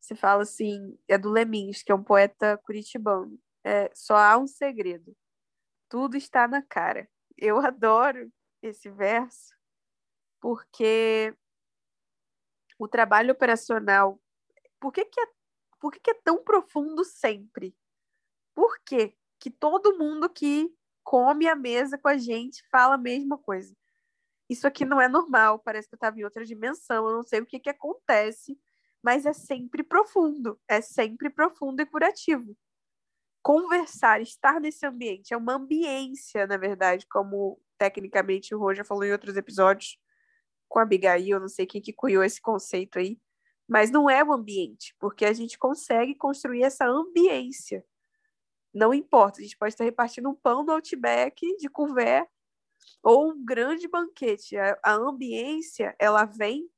Você 0.00 0.14
fala 0.14 0.42
assim, 0.42 0.96
é 1.08 1.18
do 1.18 1.30
Lemins, 1.30 1.82
que 1.82 1.90
é 1.90 1.94
um 1.94 2.02
poeta 2.02 2.56
curitibano. 2.64 3.38
É, 3.64 3.90
só 3.92 4.16
há 4.16 4.38
um 4.38 4.46
segredo. 4.46 5.14
Tudo 5.88 6.16
está 6.16 6.46
na 6.46 6.62
cara. 6.62 7.08
Eu 7.36 7.58
adoro 7.58 8.30
esse 8.62 8.88
verso 8.88 9.54
porque 10.40 11.34
o 12.78 12.88
trabalho 12.88 13.32
operacional, 13.32 14.20
por 14.80 14.92
que, 14.92 15.04
que, 15.04 15.20
é, 15.20 15.26
por 15.80 15.92
que, 15.92 16.00
que 16.00 16.10
é 16.10 16.20
tão 16.22 16.42
profundo 16.42 17.04
sempre? 17.04 17.76
Por 18.54 18.78
que 18.84 19.16
que 19.38 19.50
todo 19.50 19.98
mundo 19.98 20.28
que 20.28 20.70
come 21.04 21.46
a 21.46 21.54
mesa 21.54 21.98
com 21.98 22.08
a 22.08 22.16
gente 22.16 22.66
fala 22.70 22.94
a 22.94 22.98
mesma 22.98 23.38
coisa? 23.38 23.74
Isso 24.48 24.66
aqui 24.66 24.84
não 24.84 25.00
é 25.00 25.08
normal, 25.08 25.58
parece 25.58 25.88
que 25.88 25.94
eu 25.94 25.96
estava 25.96 26.18
em 26.18 26.24
outra 26.24 26.44
dimensão, 26.44 27.08
eu 27.08 27.16
não 27.16 27.22
sei 27.22 27.40
o 27.40 27.46
que, 27.46 27.58
que 27.58 27.70
acontece, 27.70 28.58
mas 29.02 29.26
é 29.26 29.32
sempre 29.32 29.82
profundo, 29.82 30.60
é 30.68 30.80
sempre 30.80 31.30
profundo 31.30 31.80
e 31.82 31.86
curativo. 31.86 32.56
Conversar, 33.42 34.20
estar 34.20 34.60
nesse 34.60 34.86
ambiente, 34.86 35.34
é 35.34 35.36
uma 35.36 35.54
ambiência, 35.54 36.46
na 36.46 36.56
verdade, 36.56 37.06
como 37.08 37.60
tecnicamente 37.78 38.54
o 38.54 38.58
Roger 38.58 38.84
falou 38.84 39.04
em 39.04 39.12
outros 39.12 39.36
episódios, 39.36 39.98
com 40.68 40.78
a 40.78 40.82
Abigail, 40.82 41.40
não 41.40 41.48
sei 41.48 41.66
quem 41.66 41.80
que 41.80 41.92
cunhou 41.92 42.22
esse 42.22 42.40
conceito 42.40 42.98
aí, 42.98 43.20
mas 43.68 43.90
não 43.90 44.08
é 44.08 44.22
o 44.22 44.32
ambiente, 44.32 44.94
porque 44.98 45.24
a 45.24 45.32
gente 45.32 45.58
consegue 45.58 46.14
construir 46.14 46.62
essa 46.62 46.86
ambiência. 46.86 47.84
Não 48.72 48.92
importa, 48.94 49.40
a 49.40 49.42
gente 49.42 49.56
pode 49.56 49.74
estar 49.74 49.84
repartindo 49.84 50.28
um 50.28 50.34
pão 50.34 50.64
no 50.64 50.72
Outback 50.72 51.56
de 51.56 51.68
couvert 51.68 52.28
ou 53.02 53.32
um 53.32 53.44
grande 53.44 53.88
banquete. 53.88 54.56
A, 54.56 54.78
a 54.82 54.92
ambiência, 54.94 55.96
ela 55.98 56.24
vem 56.24 56.70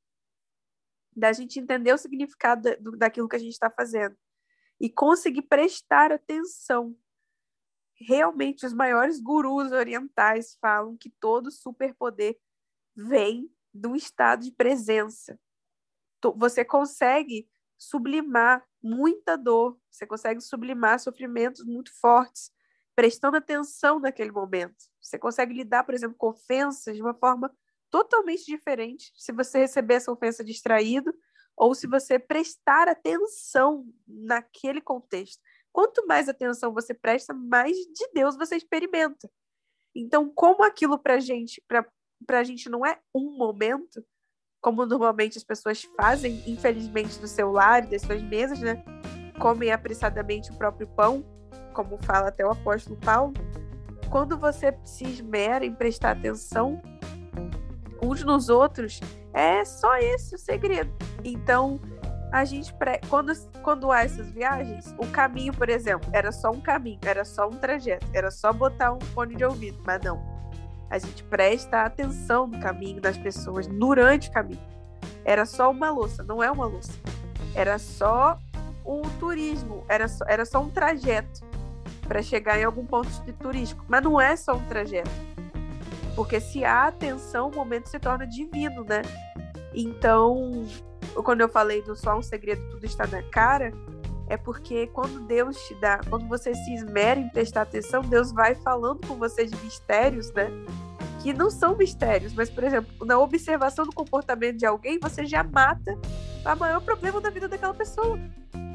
da 1.14 1.32
gente 1.32 1.58
entender 1.58 1.92
o 1.92 1.98
significado 1.98 2.76
do, 2.80 2.96
daquilo 2.96 3.28
que 3.28 3.36
a 3.36 3.40
gente 3.40 3.52
está 3.52 3.68
fazendo 3.68 4.16
e 4.80 4.88
conseguir 4.88 5.42
prestar 5.42 6.12
atenção. 6.12 6.96
Realmente, 7.94 8.64
os 8.64 8.72
maiores 8.72 9.20
gurus 9.20 9.72
orientais 9.72 10.56
falam 10.60 10.96
que 10.96 11.10
todo 11.18 11.50
superpoder 11.50 12.38
vem 12.94 13.50
do 13.78 13.94
estado 13.94 14.44
de 14.44 14.52
presença. 14.52 15.38
Você 16.36 16.64
consegue 16.64 17.48
sublimar 17.76 18.66
muita 18.82 19.36
dor, 19.36 19.78
você 19.90 20.06
consegue 20.06 20.40
sublimar 20.40 20.98
sofrimentos 20.98 21.64
muito 21.64 21.92
fortes, 22.00 22.50
prestando 22.94 23.36
atenção 23.36 24.00
naquele 24.00 24.32
momento. 24.32 24.76
Você 25.00 25.18
consegue 25.18 25.54
lidar, 25.54 25.84
por 25.84 25.94
exemplo, 25.94 26.16
com 26.18 26.28
ofensas 26.28 26.96
de 26.96 27.02
uma 27.02 27.14
forma 27.14 27.54
totalmente 27.90 28.44
diferente 28.44 29.12
se 29.16 29.32
você 29.32 29.60
receber 29.60 29.94
essa 29.94 30.12
ofensa 30.12 30.44
distraído 30.44 31.14
ou 31.56 31.74
se 31.74 31.86
você 31.86 32.18
prestar 32.18 32.88
atenção 32.88 33.86
naquele 34.06 34.80
contexto. 34.80 35.40
Quanto 35.72 36.06
mais 36.06 36.28
atenção 36.28 36.72
você 36.72 36.92
presta, 36.92 37.32
mais 37.32 37.76
de 37.76 38.08
Deus 38.12 38.36
você 38.36 38.56
experimenta. 38.56 39.30
Então, 39.94 40.30
como 40.32 40.62
aquilo 40.62 40.98
para 40.98 41.18
gente, 41.18 41.62
para 41.66 41.86
a 42.30 42.44
gente 42.44 42.68
não 42.68 42.84
é 42.84 42.98
um 43.14 43.36
momento, 43.36 44.04
como 44.60 44.84
normalmente 44.84 45.38
as 45.38 45.44
pessoas 45.44 45.82
fazem, 45.96 46.42
infelizmente, 46.46 47.18
no 47.20 47.28
celular 47.28 47.84
e 47.84 47.90
das 47.90 48.02
suas 48.02 48.22
mesas, 48.22 48.60
né? 48.60 48.82
Comem 49.38 49.70
apressadamente 49.70 50.50
o 50.50 50.56
próprio 50.56 50.86
pão, 50.88 51.24
como 51.72 51.96
fala 51.98 52.28
até 52.28 52.44
o 52.44 52.50
apóstolo 52.50 52.96
Paulo. 52.96 53.34
Quando 54.10 54.36
você 54.36 54.76
se 54.84 55.04
esmera 55.04 55.64
em 55.64 55.74
prestar 55.74 56.12
atenção 56.12 56.82
uns 58.02 58.24
nos 58.24 58.48
outros, 58.48 59.00
é 59.32 59.64
só 59.64 59.96
esse 59.96 60.34
o 60.34 60.38
segredo. 60.38 60.90
Então, 61.24 61.80
a 62.32 62.44
gente 62.44 62.74
quando 63.08 63.32
quando 63.62 63.90
há 63.92 64.02
essas 64.04 64.30
viagens, 64.30 64.94
o 64.98 65.06
caminho, 65.06 65.52
por 65.52 65.68
exemplo, 65.68 66.08
era 66.12 66.32
só 66.32 66.50
um 66.50 66.60
caminho, 66.60 67.00
era 67.02 67.24
só 67.24 67.48
um 67.48 67.56
trajeto, 67.56 68.06
era 68.12 68.30
só 68.30 68.52
botar 68.52 68.92
um 68.92 69.00
fone 69.00 69.34
de 69.34 69.44
ouvido, 69.44 69.80
mas 69.84 70.00
não 70.02 70.37
a 70.90 70.98
gente 70.98 71.22
presta 71.24 71.82
atenção 71.82 72.46
no 72.46 72.58
caminho 72.60 73.00
das 73.00 73.16
pessoas 73.16 73.66
durante 73.66 74.28
o 74.28 74.32
caminho. 74.32 74.60
Era 75.24 75.44
só 75.44 75.70
uma 75.70 75.90
louça, 75.90 76.22
não 76.22 76.42
é 76.42 76.50
uma 76.50 76.66
louça. 76.66 76.92
Era 77.54 77.78
só 77.78 78.38
um 78.84 79.02
turismo, 79.18 79.84
era 79.88 80.08
só, 80.08 80.24
era 80.26 80.44
só 80.46 80.60
um 80.60 80.70
trajeto 80.70 81.46
para 82.06 82.22
chegar 82.22 82.58
em 82.58 82.64
algum 82.64 82.86
ponto 82.86 83.10
de 83.24 83.32
turístico. 83.34 83.84
Mas 83.86 84.02
não 84.02 84.20
é 84.20 84.34
só 84.34 84.54
um 84.54 84.64
trajeto. 84.66 85.10
Porque 86.16 86.40
se 86.40 86.64
há 86.64 86.86
atenção, 86.86 87.48
o 87.48 87.54
momento 87.54 87.88
se 87.88 87.98
torna 87.98 88.26
divino, 88.26 88.82
né? 88.84 89.02
Então, 89.74 90.66
quando 91.22 91.42
eu 91.42 91.48
falei 91.48 91.82
do 91.82 91.94
só 91.94 92.16
um 92.16 92.22
segredo, 92.22 92.62
tudo 92.70 92.86
está 92.86 93.06
na 93.06 93.22
cara, 93.22 93.72
é 94.28 94.36
porque 94.36 94.86
quando 94.88 95.26
Deus 95.26 95.56
te 95.66 95.74
dá, 95.76 96.00
quando 96.08 96.28
você 96.28 96.54
se 96.54 96.74
esmera 96.74 97.18
em 97.18 97.28
prestar 97.28 97.62
atenção, 97.62 98.02
Deus 98.02 98.30
vai 98.32 98.54
falando 98.54 99.06
com 99.06 99.14
você 99.16 99.46
de 99.46 99.56
mistérios, 99.64 100.30
né? 100.32 100.50
Que 101.22 101.32
não 101.32 101.50
são 101.50 101.76
mistérios, 101.76 102.32
mas, 102.34 102.48
por 102.50 102.62
exemplo, 102.62 103.06
na 103.06 103.18
observação 103.18 103.84
do 103.84 103.92
comportamento 103.92 104.58
de 104.58 104.66
alguém, 104.66 104.98
você 105.00 105.24
já 105.26 105.42
mata 105.42 105.98
o 106.44 106.56
maior 106.56 106.80
problema 106.80 107.20
da 107.20 107.30
vida 107.30 107.48
daquela 107.48 107.74
pessoa. 107.74 108.18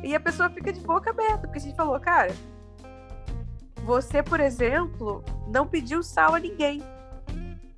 E 0.03 0.13
a 0.13 0.19
pessoa 0.19 0.49
fica 0.49 0.73
de 0.73 0.81
boca 0.81 1.11
aberta, 1.11 1.47
porque 1.47 1.59
a 1.59 1.61
gente 1.61 1.75
falou, 1.75 1.99
cara, 1.99 2.33
você, 3.83 4.21
por 4.21 4.39
exemplo, 4.39 5.23
não 5.47 5.67
pediu 5.67 6.03
sal 6.03 6.35
a 6.35 6.39
ninguém. 6.39 6.81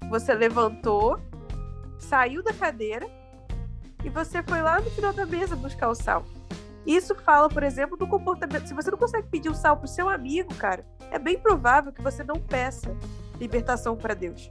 Você 0.09 0.33
levantou, 0.33 1.19
saiu 1.99 2.43
da 2.43 2.53
cadeira 2.53 3.07
e 4.03 4.09
você 4.09 4.41
foi 4.43 4.61
lá 4.61 4.79
no 4.79 4.89
final 4.91 5.13
da 5.13 5.25
mesa 5.25 5.55
buscar 5.55 5.89
o 5.89 5.95
sal. 5.95 6.25
Isso 6.85 7.15
fala, 7.15 7.49
por 7.49 7.63
exemplo, 7.63 7.97
do 7.97 8.07
comportamento. 8.07 8.67
Se 8.67 8.73
você 8.73 8.91
não 8.91 8.97
consegue 8.97 9.27
pedir 9.27 9.49
o 9.49 9.55
sal 9.55 9.77
pro 9.77 9.87
seu 9.87 10.07
amigo, 10.07 10.53
cara, 10.55 10.85
é 11.11 11.17
bem 11.17 11.37
provável 11.37 11.91
que 11.91 12.01
você 12.01 12.23
não 12.23 12.35
peça 12.35 12.95
libertação 13.39 13.95
para 13.95 14.13
Deus. 14.13 14.47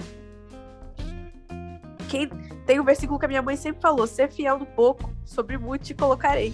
Quem 2.09 2.29
tem 2.67 2.81
um 2.81 2.85
versículo 2.85 3.19
que 3.19 3.25
a 3.25 3.29
minha 3.29 3.43
mãe 3.43 3.57
sempre 3.57 3.81
falou: 3.81 4.07
ser 4.07 4.31
fiel 4.31 4.59
no 4.59 4.67
pouco, 4.67 5.12
sobre 5.25 5.57
muito 5.59 5.85
te 5.85 5.95
colocarei. 5.95 6.53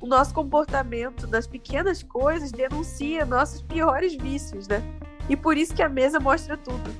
O 0.00 0.06
nosso 0.06 0.34
comportamento 0.34 1.26
nas 1.26 1.46
pequenas 1.46 2.02
coisas 2.02 2.52
denuncia 2.52 3.24
nossos 3.24 3.62
piores 3.62 4.14
vícios, 4.14 4.68
né? 4.68 4.82
E 5.28 5.36
por 5.36 5.56
isso 5.56 5.74
que 5.74 5.82
a 5.82 5.88
mesa 5.88 6.20
mostra 6.20 6.56
tudo. 6.56 6.90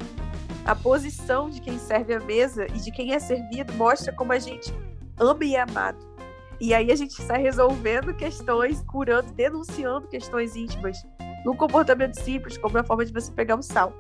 A 0.65 0.75
posição 0.75 1.51
de 1.51 1.61
quem 1.61 1.79
serve 1.79 2.15
a 2.15 2.21
mesa 2.21 2.67
e 2.67 2.81
de 2.81 2.91
quem 2.91 3.13
é 3.13 3.19
servido 3.19 3.73
mostra 3.75 4.13
como 4.15 4.33
a 4.33 4.39
gente 4.39 4.73
ama 5.19 5.45
e 5.45 5.55
é 5.55 5.61
amado. 5.61 6.14
E 6.61 6.73
aí 6.73 6.91
a 6.91 6.97
gente 6.97 7.21
sai 7.23 7.43
resolvendo 7.43 8.15
questões, 8.15 8.81
curando, 8.83 9.33
denunciando 9.33 10.09
questões 10.09 10.57
íntimas 10.57 11.05
num 11.45 11.55
comportamento 11.55 12.15
simples, 12.15 12.57
como 12.57 12.79
a 12.79 12.85
forma 12.85 13.05
de 13.05 13.13
você 13.13 13.31
pegar 13.31 13.57
o 13.57 13.63
sal. 13.63 13.93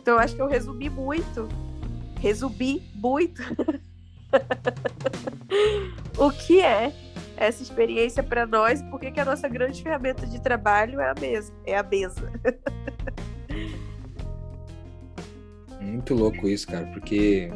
Então 0.00 0.14
eu 0.14 0.20
acho 0.20 0.34
que 0.34 0.42
eu 0.42 0.46
resumi 0.46 0.90
muito, 0.90 1.48
resumi 2.20 2.82
muito 2.94 3.42
o 6.18 6.30
que 6.30 6.60
é 6.60 6.92
essa 7.36 7.62
experiência 7.62 8.22
para 8.22 8.46
nós, 8.46 8.82
porque 8.82 9.10
que 9.10 9.20
a 9.20 9.24
nossa 9.24 9.48
grande 9.48 9.82
ferramenta 9.82 10.26
de 10.26 10.40
trabalho 10.40 11.00
é 11.00 11.10
a 11.10 11.14
mesa, 11.14 11.52
é 11.64 11.76
a 11.76 11.82
mesa. 11.82 12.32
Muito 15.80 16.14
louco 16.14 16.48
isso, 16.48 16.66
cara, 16.66 16.86
porque 16.86 17.50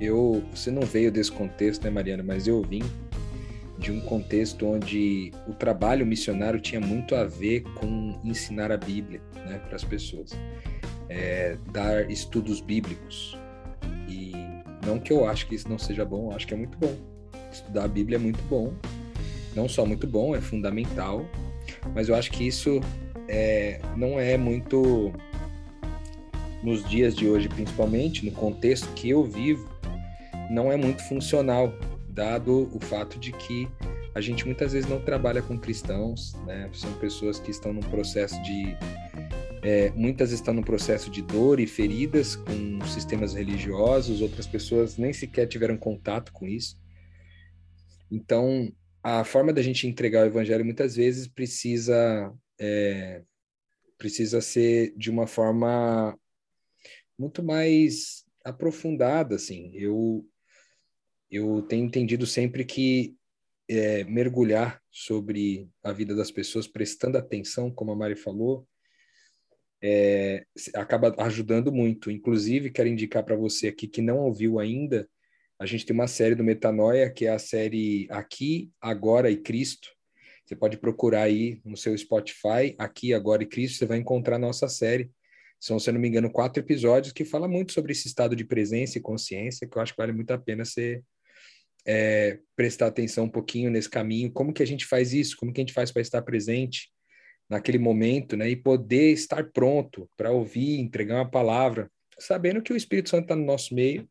eu, 0.00 0.42
você 0.54 0.70
não 0.70 0.82
veio 0.82 1.10
desse 1.10 1.32
contexto, 1.32 1.84
né, 1.84 1.90
Mariana, 1.90 2.22
mas 2.22 2.46
eu 2.46 2.62
vim 2.62 2.82
de 3.78 3.92
um 3.92 4.00
contexto 4.00 4.66
onde 4.66 5.32
o 5.46 5.54
trabalho 5.54 6.04
missionário 6.04 6.60
tinha 6.60 6.80
muito 6.80 7.14
a 7.14 7.24
ver 7.24 7.62
com 7.74 8.18
ensinar 8.24 8.72
a 8.72 8.76
Bíblia 8.76 9.20
né, 9.46 9.58
para 9.66 9.76
as 9.76 9.84
pessoas. 9.84 10.32
é, 11.08 11.56
dar 11.72 12.10
estudos 12.10 12.60
bíblicos. 12.60 13.36
E 14.08 14.32
não 14.86 14.98
que 14.98 15.12
eu 15.12 15.26
acho 15.28 15.46
que 15.46 15.54
isso 15.54 15.68
não 15.68 15.78
seja 15.78 16.04
bom, 16.04 16.30
eu 16.30 16.36
acho 16.36 16.46
que 16.46 16.54
é 16.54 16.56
muito 16.56 16.76
bom. 16.78 16.94
Estudar 17.50 17.84
a 17.84 17.88
Bíblia 17.88 18.16
é 18.16 18.18
muito 18.18 18.42
bom. 18.44 18.72
Não 19.54 19.68
só 19.68 19.84
muito 19.84 20.06
bom, 20.06 20.36
é 20.36 20.40
fundamental, 20.40 21.24
mas 21.94 22.08
eu 22.08 22.14
acho 22.14 22.30
que 22.30 22.46
isso 22.46 22.80
é, 23.26 23.80
não 23.96 24.20
é 24.20 24.36
muito 24.36 25.12
nos 26.62 26.86
dias 26.88 27.14
de 27.16 27.26
hoje, 27.26 27.48
principalmente 27.48 28.24
no 28.24 28.32
contexto 28.32 28.86
que 28.94 29.08
eu 29.10 29.24
vivo, 29.24 29.68
não 30.50 30.70
é 30.70 30.76
muito 30.76 31.02
funcional, 31.08 31.72
dado 32.18 32.68
o 32.74 32.80
fato 32.80 33.16
de 33.16 33.30
que 33.30 33.68
a 34.12 34.20
gente 34.20 34.44
muitas 34.44 34.72
vezes 34.72 34.90
não 34.90 35.00
trabalha 35.00 35.40
com 35.40 35.56
cristãos, 35.56 36.34
né? 36.44 36.68
São 36.72 36.92
pessoas 36.98 37.38
que 37.38 37.52
estão 37.52 37.72
num 37.72 37.80
processo 37.80 38.34
de 38.42 38.76
é, 39.62 39.90
muitas 39.90 40.32
estão 40.32 40.52
no 40.52 40.64
processo 40.64 41.10
de 41.10 41.22
dor 41.22 41.60
e 41.60 41.66
feridas 41.66 42.34
com 42.34 42.84
sistemas 42.86 43.34
religiosos, 43.34 44.20
outras 44.20 44.48
pessoas 44.48 44.96
nem 44.96 45.12
sequer 45.12 45.46
tiveram 45.46 45.76
contato 45.76 46.32
com 46.32 46.44
isso. 46.44 46.76
Então, 48.10 48.72
a 49.00 49.22
forma 49.22 49.52
da 49.52 49.62
gente 49.62 49.86
entregar 49.86 50.24
o 50.24 50.26
evangelho 50.26 50.64
muitas 50.64 50.96
vezes 50.96 51.28
precisa 51.28 52.34
é, 52.60 53.22
precisa 53.96 54.40
ser 54.40 54.92
de 54.96 55.08
uma 55.08 55.28
forma 55.28 56.18
muito 57.16 57.44
mais 57.44 58.24
aprofundada, 58.44 59.36
assim. 59.36 59.70
Eu 59.74 60.26
eu 61.30 61.62
tenho 61.62 61.84
entendido 61.84 62.26
sempre 62.26 62.64
que 62.64 63.16
é, 63.68 64.04
mergulhar 64.04 64.80
sobre 64.90 65.68
a 65.82 65.92
vida 65.92 66.14
das 66.14 66.30
pessoas, 66.30 66.66
prestando 66.66 67.18
atenção, 67.18 67.70
como 67.70 67.92
a 67.92 67.96
Mari 67.96 68.16
falou, 68.16 68.66
é, 69.82 70.44
acaba 70.74 71.14
ajudando 71.18 71.72
muito. 71.72 72.10
Inclusive, 72.10 72.70
quero 72.70 72.88
indicar 72.88 73.24
para 73.24 73.36
você 73.36 73.68
aqui 73.68 73.86
que 73.86 74.00
não 74.00 74.18
ouviu 74.18 74.58
ainda, 74.58 75.08
a 75.58 75.66
gente 75.66 75.84
tem 75.84 75.92
uma 75.92 76.06
série 76.06 76.36
do 76.36 76.44
Metanoia, 76.44 77.10
que 77.10 77.26
é 77.26 77.30
a 77.30 77.38
série 77.38 78.06
Aqui, 78.10 78.70
Agora 78.80 79.28
e 79.28 79.36
Cristo. 79.36 79.88
Você 80.46 80.54
pode 80.54 80.78
procurar 80.78 81.22
aí 81.22 81.60
no 81.64 81.76
seu 81.76 81.98
Spotify, 81.98 82.76
Aqui, 82.78 83.12
Agora 83.12 83.42
e 83.42 83.46
Cristo, 83.46 83.78
você 83.78 83.86
vai 83.86 83.98
encontrar 83.98 84.36
a 84.36 84.38
nossa 84.38 84.68
série. 84.68 85.10
São, 85.58 85.80
se 85.80 85.90
não 85.90 86.00
me 86.00 86.06
engano, 86.06 86.30
quatro 86.30 86.62
episódios 86.62 87.12
que 87.12 87.24
fala 87.24 87.48
muito 87.48 87.72
sobre 87.72 87.90
esse 87.90 88.06
estado 88.06 88.36
de 88.36 88.44
presença 88.44 88.98
e 88.98 89.00
consciência, 89.00 89.68
que 89.68 89.76
eu 89.76 89.82
acho 89.82 89.92
que 89.92 89.98
vale 89.98 90.12
muito 90.12 90.30
a 90.30 90.38
pena 90.38 90.64
você 90.64 91.02
é, 91.86 92.38
prestar 92.56 92.86
atenção 92.86 93.24
um 93.24 93.30
pouquinho 93.30 93.70
nesse 93.70 93.88
caminho. 93.88 94.30
Como 94.32 94.52
que 94.52 94.62
a 94.62 94.66
gente 94.66 94.84
faz 94.84 95.12
isso? 95.12 95.36
Como 95.36 95.52
que 95.52 95.60
a 95.60 95.62
gente 95.62 95.72
faz 95.72 95.90
para 95.90 96.02
estar 96.02 96.22
presente? 96.22 96.90
naquele 97.48 97.78
momento, 97.78 98.36
né? 98.36 98.48
E 98.50 98.56
poder 98.56 99.12
estar 99.12 99.50
pronto 99.52 100.08
para 100.16 100.30
ouvir, 100.30 100.78
entregar 100.78 101.16
uma 101.16 101.30
palavra, 101.30 101.90
sabendo 102.18 102.60
que 102.60 102.72
o 102.72 102.76
Espírito 102.76 103.08
Santo 103.08 103.22
está 103.22 103.36
no 103.36 103.44
nosso 103.44 103.74
meio 103.74 104.08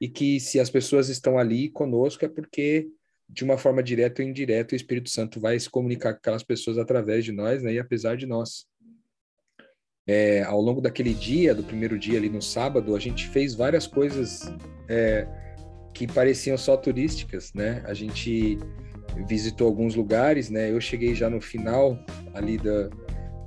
e 0.00 0.08
que 0.08 0.40
se 0.40 0.58
as 0.58 0.70
pessoas 0.70 1.08
estão 1.08 1.38
ali 1.38 1.68
conosco 1.68 2.24
é 2.24 2.28
porque 2.28 2.88
de 3.28 3.44
uma 3.44 3.58
forma 3.58 3.82
direta 3.82 4.22
ou 4.22 4.28
indireta 4.28 4.74
o 4.74 4.76
Espírito 4.76 5.10
Santo 5.10 5.38
vai 5.38 5.58
se 5.60 5.68
comunicar 5.68 6.14
com 6.14 6.18
aquelas 6.18 6.42
pessoas 6.42 6.78
através 6.78 7.24
de 7.24 7.32
nós, 7.32 7.62
né? 7.62 7.74
E 7.74 7.78
apesar 7.78 8.16
de 8.16 8.26
nós. 8.26 8.66
É, 10.10 10.42
ao 10.44 10.58
longo 10.58 10.80
daquele 10.80 11.12
dia, 11.12 11.54
do 11.54 11.62
primeiro 11.62 11.98
dia 11.98 12.18
ali 12.18 12.30
no 12.30 12.40
sábado, 12.40 12.96
a 12.96 12.98
gente 12.98 13.28
fez 13.28 13.54
várias 13.54 13.86
coisas 13.86 14.50
é, 14.88 15.28
que 15.98 16.06
pareciam 16.06 16.56
só 16.56 16.76
turísticas, 16.76 17.52
né? 17.52 17.82
A 17.84 17.92
gente 17.92 18.56
visitou 19.26 19.66
alguns 19.66 19.96
lugares, 19.96 20.48
né? 20.48 20.70
Eu 20.70 20.80
cheguei 20.80 21.12
já 21.12 21.28
no 21.28 21.40
final 21.40 21.98
ali 22.32 22.56
da, 22.56 22.88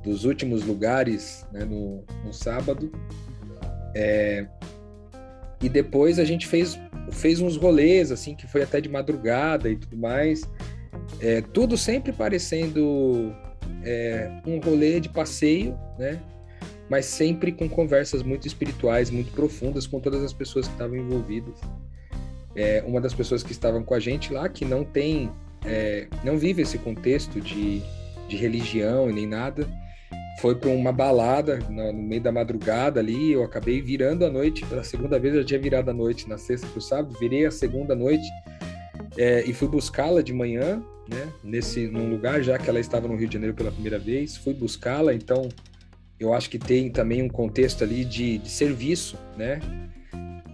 dos 0.04 0.26
últimos 0.26 0.66
lugares, 0.66 1.48
né? 1.54 1.64
No, 1.64 2.04
no 2.26 2.34
sábado. 2.34 2.92
É, 3.96 4.46
e 5.64 5.70
depois 5.70 6.20
a 6.20 6.26
gente 6.26 6.46
fez, 6.46 6.78
fez 7.14 7.40
uns 7.40 7.56
rolês, 7.56 8.12
assim, 8.12 8.36
que 8.36 8.46
foi 8.46 8.64
até 8.64 8.82
de 8.82 8.90
madrugada 8.90 9.70
e 9.70 9.78
tudo 9.78 9.96
mais. 9.96 10.42
É, 11.22 11.40
tudo 11.40 11.78
sempre 11.78 12.12
parecendo 12.12 13.34
é, 13.82 14.30
um 14.46 14.60
rolê 14.60 15.00
de 15.00 15.08
passeio, 15.08 15.80
né? 15.98 16.22
Mas 16.90 17.06
sempre 17.06 17.54
com 17.54 17.70
conversas 17.70 18.22
muito 18.22 18.46
espirituais, 18.46 19.10
muito 19.10 19.32
profundas 19.32 19.88
com 19.88 20.02
todas 20.02 20.22
as 20.22 20.34
pessoas 20.34 20.68
que 20.68 20.74
estavam 20.74 20.98
envolvidas. 20.98 21.56
É, 22.56 22.84
uma 22.86 23.00
das 23.00 23.14
pessoas 23.14 23.44
que 23.44 23.52
estavam 23.52 23.84
com 23.84 23.94
a 23.94 24.00
gente 24.00 24.34
lá, 24.34 24.50
que 24.50 24.66
não 24.66 24.84
tem 24.84 25.32
é, 25.66 26.08
não 26.24 26.38
vive 26.38 26.62
esse 26.62 26.78
contexto 26.78 27.40
de, 27.40 27.82
de 28.28 28.36
religião 28.36 29.08
nem 29.08 29.28
nada. 29.28 29.68
Foi 30.40 30.56
para 30.56 30.70
uma 30.70 30.92
balada 30.92 31.60
no, 31.70 31.94
no, 31.94 32.02
meio 32.02 32.22
da 32.22 32.32
madrugada 32.32 33.00
ali. 33.00 33.32
Eu 33.32 33.44
acabei 33.44 33.82
virando 33.82 34.26
a 34.26 34.30
noite 34.30 34.66
pela 34.66 34.84
segunda 34.84 35.20
vez. 35.20 35.36
Eu 35.36 35.46
tinha 35.46 35.60
virado 35.60 35.90
a 35.90 35.94
noite 35.94 36.28
na 36.28 36.38
sexta 36.38 36.68
para 36.68 36.80
o 36.80 36.82
sábado, 36.82 37.18
virei 37.20 37.46
a 37.46 37.52
segunda 37.52 37.96
noite 37.96 38.28
é, 39.18 39.44
e 39.46 39.54
fui 39.54 39.68
buscá-la 39.68 40.22
de 40.22 40.34
manhã, 40.34 40.82
né? 41.08 41.28
Nesse 41.44 41.88
num 41.88 42.10
lugar 42.10 42.42
já 42.42 42.58
que 42.58 42.70
ela 42.70 42.80
estava 42.80 43.08
no 43.08 43.16
Rio 43.16 43.28
de 43.28 43.34
Janeiro 43.34 43.56
pela 43.56 43.72
primeira 43.72 44.00
vez. 44.00 44.36
Fui 44.38 44.54
buscá-la, 44.54 45.14
então 45.14 45.48
eu 46.20 46.34
acho 46.34 46.50
que 46.50 46.58
tem 46.58 46.90
também 46.90 47.22
um 47.22 47.30
contexto 47.30 47.84
ali 47.84 48.04
de, 48.04 48.40
de 48.40 48.50
serviço, 48.50 49.18
né? 49.38 49.60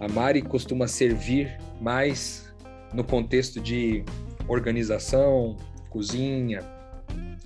A 0.00 0.08
Mari 0.08 0.42
costuma 0.42 0.86
servir 0.86 1.58
mais 1.80 2.52
no 2.92 3.04
contexto 3.04 3.60
de 3.60 4.04
organização, 4.46 5.56
cozinha, 5.90 6.60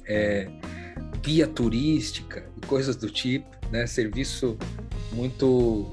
é, 0.07 0.49
guia 1.23 1.47
turística 1.47 2.45
e 2.57 2.67
coisas 2.67 2.97
do 2.97 3.11
tipo, 3.11 3.49
né? 3.71 3.87
Serviço 3.87 4.57
muito, 5.13 5.87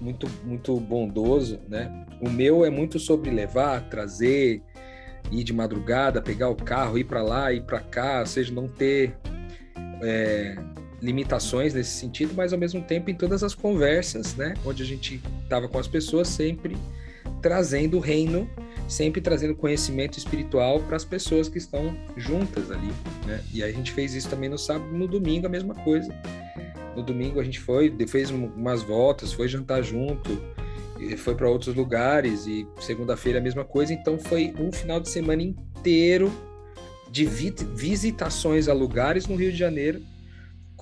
muito, 0.00 0.28
muito 0.44 0.78
bondoso, 0.78 1.60
né? 1.68 2.06
O 2.20 2.30
meu 2.30 2.64
é 2.64 2.70
muito 2.70 2.98
sobre 2.98 3.30
levar, 3.30 3.88
trazer, 3.88 4.62
ir 5.30 5.44
de 5.44 5.52
madrugada, 5.52 6.22
pegar 6.22 6.48
o 6.48 6.56
carro, 6.56 6.98
ir 6.98 7.04
para 7.04 7.22
lá, 7.22 7.52
ir 7.52 7.62
para 7.62 7.80
cá, 7.80 8.20
ou 8.20 8.26
seja, 8.26 8.52
não 8.52 8.68
ter 8.68 9.16
é, 10.02 10.56
limitações 11.02 11.74
nesse 11.74 11.98
sentido, 11.98 12.34
mas 12.34 12.52
ao 12.52 12.58
mesmo 12.58 12.82
tempo 12.82 13.10
em 13.10 13.14
todas 13.14 13.42
as 13.42 13.54
conversas, 13.54 14.34
né? 14.34 14.54
Onde 14.64 14.82
a 14.82 14.86
gente 14.86 15.20
estava 15.42 15.68
com 15.68 15.78
as 15.78 15.88
pessoas 15.88 16.28
sempre 16.28 16.76
trazendo 17.40 17.98
o 17.98 18.00
reino 18.00 18.48
sempre 18.88 19.20
trazendo 19.20 19.54
conhecimento 19.54 20.18
espiritual 20.18 20.80
para 20.80 20.96
as 20.96 21.04
pessoas 21.04 21.48
que 21.48 21.58
estão 21.58 21.96
juntas 22.16 22.70
ali, 22.70 22.92
né? 23.26 23.42
E 23.52 23.62
a 23.62 23.70
gente 23.70 23.92
fez 23.92 24.14
isso 24.14 24.28
também 24.28 24.48
no 24.48 24.58
sábado, 24.58 24.92
no 24.92 25.06
domingo 25.06 25.46
a 25.46 25.50
mesma 25.50 25.74
coisa. 25.74 26.14
No 26.94 27.02
domingo 27.02 27.40
a 27.40 27.44
gente 27.44 27.58
foi, 27.58 27.94
fez 28.06 28.30
umas 28.30 28.82
voltas, 28.82 29.32
foi 29.32 29.48
jantar 29.48 29.82
junto, 29.82 30.40
foi 31.18 31.34
para 31.34 31.48
outros 31.48 31.74
lugares 31.74 32.46
e 32.46 32.66
segunda-feira 32.80 33.38
a 33.38 33.42
mesma 33.42 33.64
coisa. 33.64 33.92
Então 33.92 34.18
foi 34.18 34.54
um 34.58 34.70
final 34.70 35.00
de 35.00 35.08
semana 35.08 35.42
inteiro 35.42 36.32
de 37.10 37.24
visitações 37.24 38.68
a 38.68 38.72
lugares 38.72 39.26
no 39.26 39.36
Rio 39.36 39.50
de 39.50 39.58
Janeiro 39.58 40.02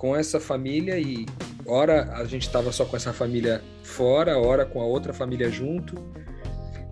com 0.03 0.13
essa 0.13 0.37
família 0.37 0.99
e 0.99 1.25
hora 1.65 2.11
a 2.17 2.25
gente 2.25 2.41
estava 2.41 2.73
só 2.73 2.83
com 2.83 2.97
essa 2.97 3.13
família 3.13 3.63
fora, 3.83 4.37
hora 4.37 4.65
com 4.65 4.81
a 4.81 4.85
outra 4.85 5.13
família 5.13 5.49
junto 5.49 5.95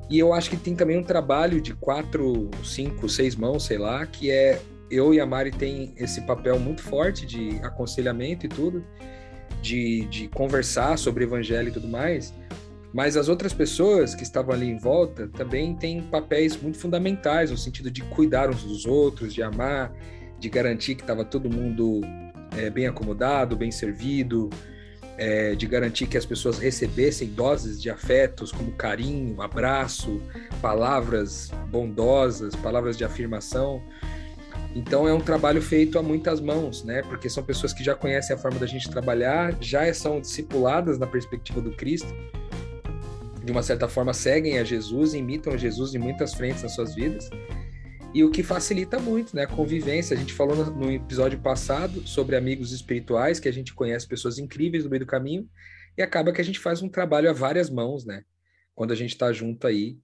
e 0.10 0.18
eu 0.18 0.32
acho 0.32 0.50
que 0.50 0.56
tem 0.56 0.78
também 0.78 0.98
um 0.98 1.04
trabalho 1.04 1.60
de 1.60 1.74
quatro, 1.74 2.50
cinco, 2.64 3.10
seis 3.10 3.36
mãos, 3.36 3.66
sei 3.66 3.78
lá, 3.78 4.06
que 4.06 4.32
é 4.32 4.62
eu 4.90 5.14
e 5.14 5.20
a 5.20 5.26
Mari 5.26 5.52
tem 5.52 5.94
esse 5.98 6.22
papel 6.22 6.58
muito 6.58 6.82
forte 6.82 7.26
de 7.26 7.60
aconselhamento 7.64 8.46
e 8.46 8.50
tudo, 8.50 8.82
de, 9.62 10.06
de 10.06 10.30
conversar 10.30 10.98
sobre 10.98 11.26
evangelho 11.26 11.68
e 11.68 11.72
tudo 11.74 11.90
mais. 11.90 12.34
Mas 12.94 13.18
as 13.18 13.28
outras 13.28 13.52
pessoas 13.52 14.16
que 14.16 14.24
estavam 14.24 14.56
ali 14.56 14.70
em 14.70 14.78
volta 14.78 15.28
também 15.28 15.76
têm 15.76 16.02
papéis 16.02 16.56
muito 16.62 16.78
fundamentais, 16.78 17.52
no 17.52 17.58
sentido 17.58 17.92
de 17.92 18.04
cuidar 18.04 18.50
uns 18.50 18.64
dos 18.64 18.86
outros, 18.86 19.34
de 19.34 19.44
amar, 19.44 19.94
de 20.40 20.48
garantir 20.48 20.96
que 20.96 21.02
estava 21.02 21.26
todo 21.26 21.50
mundo 21.50 22.02
é, 22.58 22.70
bem 22.70 22.88
acomodado, 22.88 23.56
bem 23.56 23.72
servido, 23.72 24.50
é, 25.18 25.56
de 25.56 25.68
garantir 25.68 26.08
que 26.08 26.18
as 26.18 26.26
pessoas 26.26 26.58
recebessem 26.58 27.30
doses 27.30 27.82
de 27.82 27.90
afetos 27.90 28.52
como 28.52 28.72
carinho, 28.72 29.42
abraço, 29.42 30.22
palavras 30.62 31.52
bondosas, 31.70 32.56
palavras 32.56 32.98
de 32.98 33.04
afirmação. 33.04 33.82
Então 34.74 35.08
é 35.08 35.14
um 35.14 35.20
trabalho 35.20 35.62
feito 35.62 36.00
a 36.00 36.04
muitas 36.04 36.40
mãos, 36.40 36.84
né? 36.84 37.02
Porque 37.04 37.30
são 37.30 37.44
pessoas 37.44 37.74
que 37.74 37.84
já 37.84 37.94
conhecem 37.94 38.36
a 38.36 38.40
forma 38.40 38.58
da 38.58 38.66
gente 38.66 38.90
trabalhar, 38.90 39.56
já 39.60 39.94
são 39.94 40.20
discipuladas 40.20 40.98
na 40.98 41.06
perspectiva 41.06 41.62
do 41.62 41.72
Cristo, 41.72 42.14
de 43.44 43.52
uma 43.52 43.64
certa 43.64 43.88
forma 43.88 44.14
seguem 44.14 44.60
a 44.60 44.64
Jesus, 44.64 45.14
imitam 45.14 45.58
Jesus 45.58 45.94
em 45.94 46.00
muitas 46.00 46.34
frentes 46.34 46.64
nas 46.64 46.74
suas 46.74 46.96
vidas 46.96 47.30
e 48.14 48.24
o 48.24 48.32
que 48.32 48.44
facilita 48.44 49.00
muito, 49.00 49.36
né? 49.36 49.44
A 49.44 49.48
convivência. 49.48 50.16
A 50.16 50.20
gente 50.20 50.34
falou 50.34 50.56
no, 50.56 50.72
no, 50.72 50.92
episódio 50.92 51.40
passado 51.40 52.06
sobre 52.08 52.36
amigos 52.36 52.72
espirituais, 52.72 53.40
que 53.40 53.48
a 53.48 53.54
gente 53.54 53.74
conhece 53.74 54.08
pessoas 54.08 54.38
incríveis 54.38 54.84
no 54.84 54.90
meio 54.90 55.02
do 55.02 55.06
caminho, 55.06 55.50
e 55.98 56.02
acaba 56.02 56.32
que 56.32 56.42
a 56.42 56.44
gente 56.44 56.60
faz 56.60 56.82
um 56.82 56.90
trabalho 56.90 57.30
a 57.30 57.34
várias 57.34 57.70
mãos, 57.70 58.06
né? 58.06 58.24
Quando 58.76 58.92
a 58.92 58.96
gente 58.96 59.12
está 59.12 59.32
junto 59.32 59.66
aí. 59.66 59.98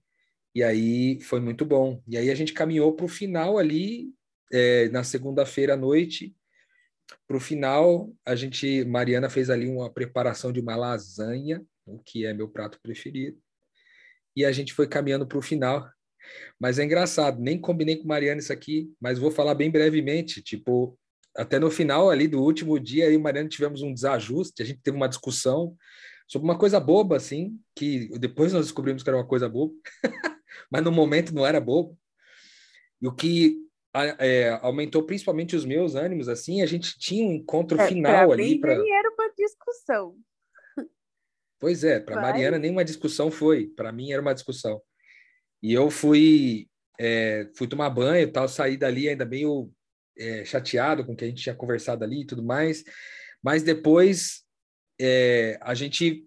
E 0.54 0.62
aí 0.62 1.20
foi 1.20 1.40
muito 1.40 1.64
bom. 1.64 2.02
E 2.06 2.16
aí 2.16 2.30
a 2.30 2.34
gente 2.34 2.52
caminhou 2.52 2.94
para 2.94 3.04
o 3.04 3.08
final 3.08 3.58
ali, 3.58 4.10
é, 4.52 4.88
na 4.88 5.04
segunda-feira 5.04 5.74
à 5.74 5.76
noite, 5.76 6.34
para 7.26 7.36
o 7.36 7.40
final, 7.40 8.12
a 8.24 8.34
gente, 8.34 8.84
Mariana 8.84 9.30
fez 9.30 9.50
ali 9.50 9.68
uma 9.68 9.90
preparação 9.90 10.52
de 10.52 10.60
uma 10.60 10.76
lasanha, 10.76 11.62
o 11.86 11.98
que 11.98 12.26
é 12.26 12.34
meu 12.34 12.48
prato 12.48 12.78
preferido, 12.82 13.38
e 14.36 14.44
a 14.44 14.52
gente 14.52 14.74
foi 14.74 14.86
caminhando 14.86 15.26
para 15.26 15.38
o 15.38 15.42
final. 15.42 15.88
Mas 16.58 16.78
é 16.78 16.84
engraçado, 16.84 17.40
nem 17.40 17.60
combinei 17.60 17.96
com 17.96 18.08
Mariana 18.08 18.40
isso 18.40 18.52
aqui, 18.52 18.92
mas 19.00 19.18
vou 19.18 19.30
falar 19.30 19.54
bem 19.54 19.70
brevemente. 19.70 20.42
Tipo, 20.42 20.98
até 21.36 21.58
no 21.58 21.70
final 21.70 22.10
ali 22.10 22.26
do 22.26 22.42
último 22.42 22.78
dia, 22.78 23.06
eu 23.06 23.14
e 23.14 23.18
Mariana 23.18 23.48
tivemos 23.48 23.82
um 23.82 23.92
desajuste, 23.92 24.62
a 24.62 24.66
gente 24.66 24.80
teve 24.82 24.96
uma 24.96 25.08
discussão 25.08 25.76
sobre 26.26 26.46
uma 26.46 26.58
coisa 26.58 26.78
boba, 26.78 27.16
assim, 27.16 27.58
que 27.74 28.08
depois 28.18 28.52
nós 28.52 28.66
descobrimos 28.66 29.02
que 29.02 29.08
era 29.08 29.16
uma 29.16 29.26
coisa 29.26 29.48
boba, 29.48 29.72
mas 30.70 30.82
no 30.82 30.92
momento 30.92 31.34
não 31.34 31.46
era 31.46 31.60
bobo. 31.60 31.98
E 33.00 33.08
o 33.08 33.14
que 33.14 33.56
é, 34.18 34.58
aumentou 34.62 35.02
principalmente 35.02 35.56
os 35.56 35.64
meus 35.64 35.94
ânimos, 35.94 36.28
assim, 36.28 36.60
a 36.62 36.66
gente 36.66 36.98
tinha 36.98 37.26
um 37.26 37.32
encontro 37.32 37.80
é, 37.80 37.88
final 37.88 38.32
ali. 38.32 38.60
Para 38.60 38.78
mim 38.78 38.90
era 38.90 39.10
uma 39.10 39.32
discussão. 39.36 40.16
Pois 41.60 41.82
é, 41.82 41.98
para 41.98 42.20
Mariana 42.20 42.58
nenhuma 42.58 42.84
discussão 42.84 43.30
foi, 43.30 43.66
para 43.66 43.90
mim 43.90 44.12
era 44.12 44.22
uma 44.22 44.34
discussão. 44.34 44.80
E 45.62 45.72
eu 45.72 45.90
fui 45.90 46.68
é, 46.98 47.48
fui 47.54 47.68
tomar 47.68 47.90
banho 47.90 48.24
e 48.24 48.32
tal, 48.32 48.48
saí 48.48 48.76
dali 48.76 49.08
ainda 49.08 49.24
meio 49.24 49.70
é, 50.18 50.44
chateado 50.44 51.04
com 51.04 51.12
o 51.12 51.16
que 51.16 51.24
a 51.24 51.28
gente 51.28 51.42
tinha 51.42 51.54
conversado 51.54 52.04
ali 52.04 52.22
e 52.22 52.26
tudo 52.26 52.42
mais. 52.42 52.82
Mas 53.42 53.62
depois 53.62 54.42
é, 55.00 55.58
a 55.62 55.74
gente 55.74 56.24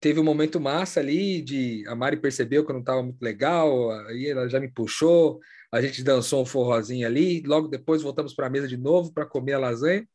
teve 0.00 0.20
um 0.20 0.24
momento 0.24 0.60
massa 0.60 1.00
ali 1.00 1.40
de 1.40 1.82
a 1.88 1.94
Mari 1.94 2.18
percebeu 2.18 2.64
que 2.64 2.70
eu 2.70 2.74
não 2.74 2.80
estava 2.80 3.02
muito 3.02 3.22
legal, 3.22 3.90
aí 4.08 4.26
ela 4.26 4.46
já 4.48 4.60
me 4.60 4.70
puxou, 4.70 5.40
a 5.72 5.80
gente 5.80 6.04
dançou 6.04 6.42
um 6.42 6.46
forrozinho 6.46 7.06
ali, 7.06 7.42
logo 7.42 7.68
depois 7.68 8.02
voltamos 8.02 8.34
para 8.34 8.46
a 8.46 8.50
mesa 8.50 8.68
de 8.68 8.76
novo 8.76 9.12
para 9.12 9.24
comer 9.24 9.54
a 9.54 9.58
lasanha. 9.58 10.06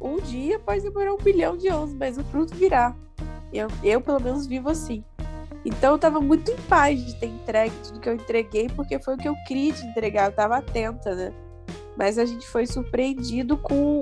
um 0.00 0.16
dia, 0.16 0.58
pode 0.58 0.82
demorar 0.82 1.12
um 1.12 1.18
bilhão 1.18 1.56
de 1.56 1.68
anos, 1.68 1.92
mas 1.94 2.18
o 2.18 2.24
fruto 2.24 2.54
virá. 2.54 2.96
Eu, 3.52 3.68
eu 3.82 4.00
pelo 4.00 4.20
menos, 4.20 4.46
vivo 4.46 4.70
assim. 4.70 5.04
Então 5.64 5.90
eu 5.90 5.96
estava 5.96 6.20
muito 6.20 6.50
em 6.50 6.56
paz 6.68 7.04
de 7.04 7.14
ter 7.16 7.26
entregue 7.26 7.74
tudo 7.84 8.00
que 8.00 8.08
eu 8.08 8.14
entreguei, 8.14 8.68
porque 8.68 8.98
foi 8.98 9.14
o 9.14 9.18
que 9.18 9.28
eu 9.28 9.34
queria 9.46 9.72
de 9.72 9.86
entregar, 9.86 10.24
eu 10.24 10.30
estava 10.30 10.56
atenta, 10.56 11.14
né? 11.14 11.32
mas 12.00 12.16
a 12.16 12.24
gente 12.24 12.46
foi 12.46 12.66
surpreendido 12.66 13.58
com, 13.58 14.00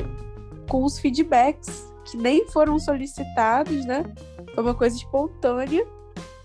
com 0.68 0.84
os 0.84 1.00
feedbacks 1.00 1.92
que 2.04 2.16
nem 2.16 2.46
foram 2.46 2.78
solicitados, 2.78 3.84
né? 3.84 4.04
Foi 4.54 4.62
uma 4.62 4.74
coisa 4.74 4.96
espontânea 4.96 5.84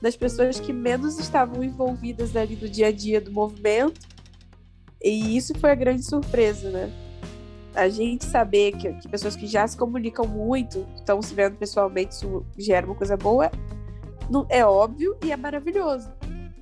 das 0.02 0.16
pessoas 0.16 0.60
que 0.60 0.74
menos 0.74 1.20
estavam 1.20 1.64
envolvidas 1.64 2.36
ali 2.36 2.56
no 2.56 2.68
dia 2.68 2.88
a 2.88 2.92
dia 2.92 3.22
do 3.22 3.32
movimento. 3.32 4.02
E 5.02 5.38
isso 5.38 5.54
foi 5.60 5.70
a 5.70 5.76
grande 5.76 6.04
surpresa, 6.04 6.72
né? 6.72 6.92
A 7.76 7.88
gente 7.88 8.26
saber 8.26 8.72
que, 8.74 8.92
que 8.94 9.08
pessoas 9.08 9.36
que 9.36 9.46
já 9.46 9.68
se 9.68 9.78
comunicam 9.78 10.28
muito, 10.28 10.88
estão 10.96 11.22
se 11.22 11.36
vendo 11.36 11.56
pessoalmente, 11.56 12.16
isso 12.16 12.44
gera 12.58 12.86
uma 12.86 12.96
coisa 12.96 13.16
boa, 13.16 13.52
é 14.50 14.66
óbvio 14.66 15.18
e 15.24 15.32
é 15.32 15.38
maravilhoso 15.38 16.10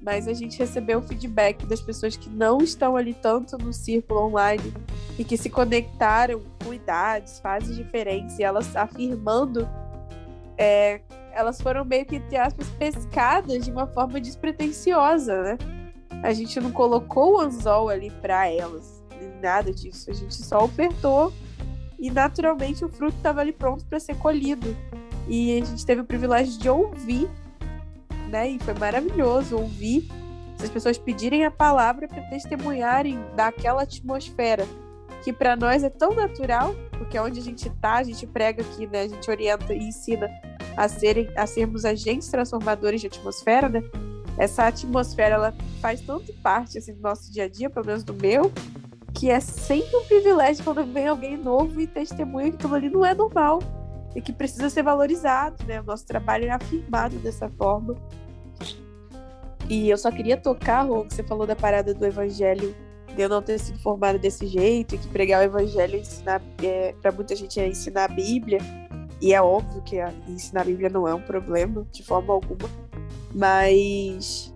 mas 0.02 0.28
a 0.28 0.34
gente 0.34 0.58
recebeu 0.58 1.00
o 1.00 1.02
feedback 1.02 1.66
das 1.66 1.80
pessoas 1.80 2.18
que 2.18 2.30
não 2.30 2.58
estão 2.58 2.96
ali 2.96 3.14
tanto 3.14 3.58
no 3.58 3.72
círculo 3.72 4.26
online 4.26 4.74
e 5.18 5.24
que 5.24 5.38
se 5.38 5.50
conectaram 5.50 6.42
com 6.64 6.74
idades, 6.74 7.40
fases 7.40 7.76
diferentes, 7.76 8.40
e 8.40 8.44
elas 8.44 8.76
afirmando, 8.76 9.70
é, 10.58 11.02
elas 11.32 11.62
foram 11.62 11.86
meio 11.86 12.06
que, 12.06 12.16
entre 12.16 12.36
aspas, 12.36 12.68
pescadas 12.80 13.64
de 13.64 13.72
uma 13.72 13.86
forma 13.86 14.20
despretensiosa, 14.20 15.42
né? 15.44 15.58
A 16.24 16.34
gente 16.34 16.60
não 16.60 16.72
colocou 16.72 17.36
o 17.36 17.40
anzol 17.40 17.90
ali 17.90 18.10
para 18.10 18.48
elas, 18.48 19.04
nada 19.42 19.72
disso. 19.72 20.10
A 20.10 20.14
gente 20.14 20.36
só 20.36 20.64
ofertou 20.64 21.32
e 22.00 22.10
naturalmente 22.10 22.84
o 22.84 22.90
fruto 22.90 23.16
estava 23.16 23.42
ali 23.42 23.52
pronto 23.52 23.86
para 23.86 24.00
ser 24.00 24.16
colhido. 24.18 24.76
E 25.28 25.60
a 25.60 25.66
gente 25.66 25.86
teve 25.86 26.02
o 26.02 26.06
privilégio 26.06 26.60
de 26.60 26.70
ouvir 26.70 27.30
né? 28.32 28.50
E 28.50 28.60
foi 28.60 28.74
maravilhoso 28.74 29.58
ouvir 29.58 30.08
as 30.62 30.70
pessoas 30.70 30.98
pedirem 30.98 31.44
a 31.44 31.52
palavra 31.52 32.08
para 32.08 32.22
testemunharem 32.30 33.20
daquela 33.36 33.82
atmosfera 33.82 34.66
que 35.24 35.32
para 35.32 35.56
nós 35.56 35.84
é 35.84 35.90
tão 35.90 36.14
natural, 36.14 36.76
porque 36.92 37.18
é 37.18 37.22
onde 37.22 37.40
a 37.40 37.44
gente 37.44 37.68
está, 37.68 37.96
a 37.96 38.04
gente 38.04 38.26
prega 38.26 38.62
aqui, 38.62 38.88
né? 38.88 39.02
A 39.04 39.08
gente 39.08 39.30
orienta 39.30 39.74
e 39.74 39.88
ensina 39.88 40.30
a 40.76 40.88
serem 40.88 41.30
a 41.36 41.46
sermos 41.46 41.86
agentes 41.86 42.28
transformadores 42.30 43.02
de 43.02 43.08
atmosfera, 43.08 43.70
né? 43.70 43.84
Essa 44.38 44.68
atmosfera 44.68 45.36
ela 45.36 45.54
faz 45.80 46.02
tanto 46.02 46.34
parte 46.42 46.78
assim 46.78 46.94
do 46.94 47.02
nosso 47.02 47.32
dia 47.32 47.44
a 47.44 47.48
dia, 47.48 47.70
pelo 47.70 47.86
menos 47.86 48.04
do 48.04 48.14
meu, 48.14 48.52
que 49.14 49.30
é 49.30 49.40
sempre 49.40 49.96
um 49.96 50.06
privilégio 50.06 50.64
quando 50.64 50.84
vem 50.86 51.08
alguém 51.08 51.38
novo 51.38 51.80
e 51.80 51.86
testemunha 51.86 52.50
que 52.50 52.56
aquilo 52.56 52.76
ali 52.76 52.90
não 52.90 53.06
é 53.06 53.14
normal 53.14 53.60
e 54.16 54.22
que 54.22 54.34
precisa 54.34 54.70
ser 54.70 54.84
valorizado, 54.84 55.64
né? 55.66 55.82
O 55.82 55.84
nosso 55.84 56.06
trabalho 56.06 56.46
é 56.46 56.50
afirmado 56.50 57.18
dessa 57.18 57.50
forma. 57.50 57.96
E 59.72 59.90
eu 59.90 59.98
só 59.98 60.12
queria 60.12 60.36
tocar, 60.36 60.82
Rô, 60.82 61.06
que 61.06 61.14
você 61.14 61.24
falou 61.24 61.48
da 61.48 61.56
parada 61.56 61.94
do 61.94 62.06
evangelho, 62.06 62.76
de 63.16 63.22
eu 63.22 63.30
não 63.30 63.42
ter 63.42 63.58
sido 63.58 63.80
formada 63.80 64.20
desse 64.20 64.46
jeito, 64.46 64.96
e 64.96 64.98
que 64.98 65.08
pregar 65.08 65.40
o 65.40 65.44
evangelho 65.46 65.98
ensinar, 65.98 66.42
é, 66.62 66.94
para 67.02 67.10
muita 67.10 67.34
gente 67.38 67.58
é 67.58 67.70
ensinar 67.70 68.04
a 68.04 68.08
Bíblia. 68.10 68.58
E 69.22 69.34
é 69.34 69.42
óbvio 69.42 69.82
que 69.84 69.96
ensinar 70.28 70.64
a 70.64 70.66
Bíblia 70.66 70.90
não 70.90 71.08
é 71.08 71.16
um 71.16 71.22
problema, 71.22 71.88
de 71.90 72.04
forma 72.04 72.34
alguma. 72.34 72.70
Mas, 73.34 74.54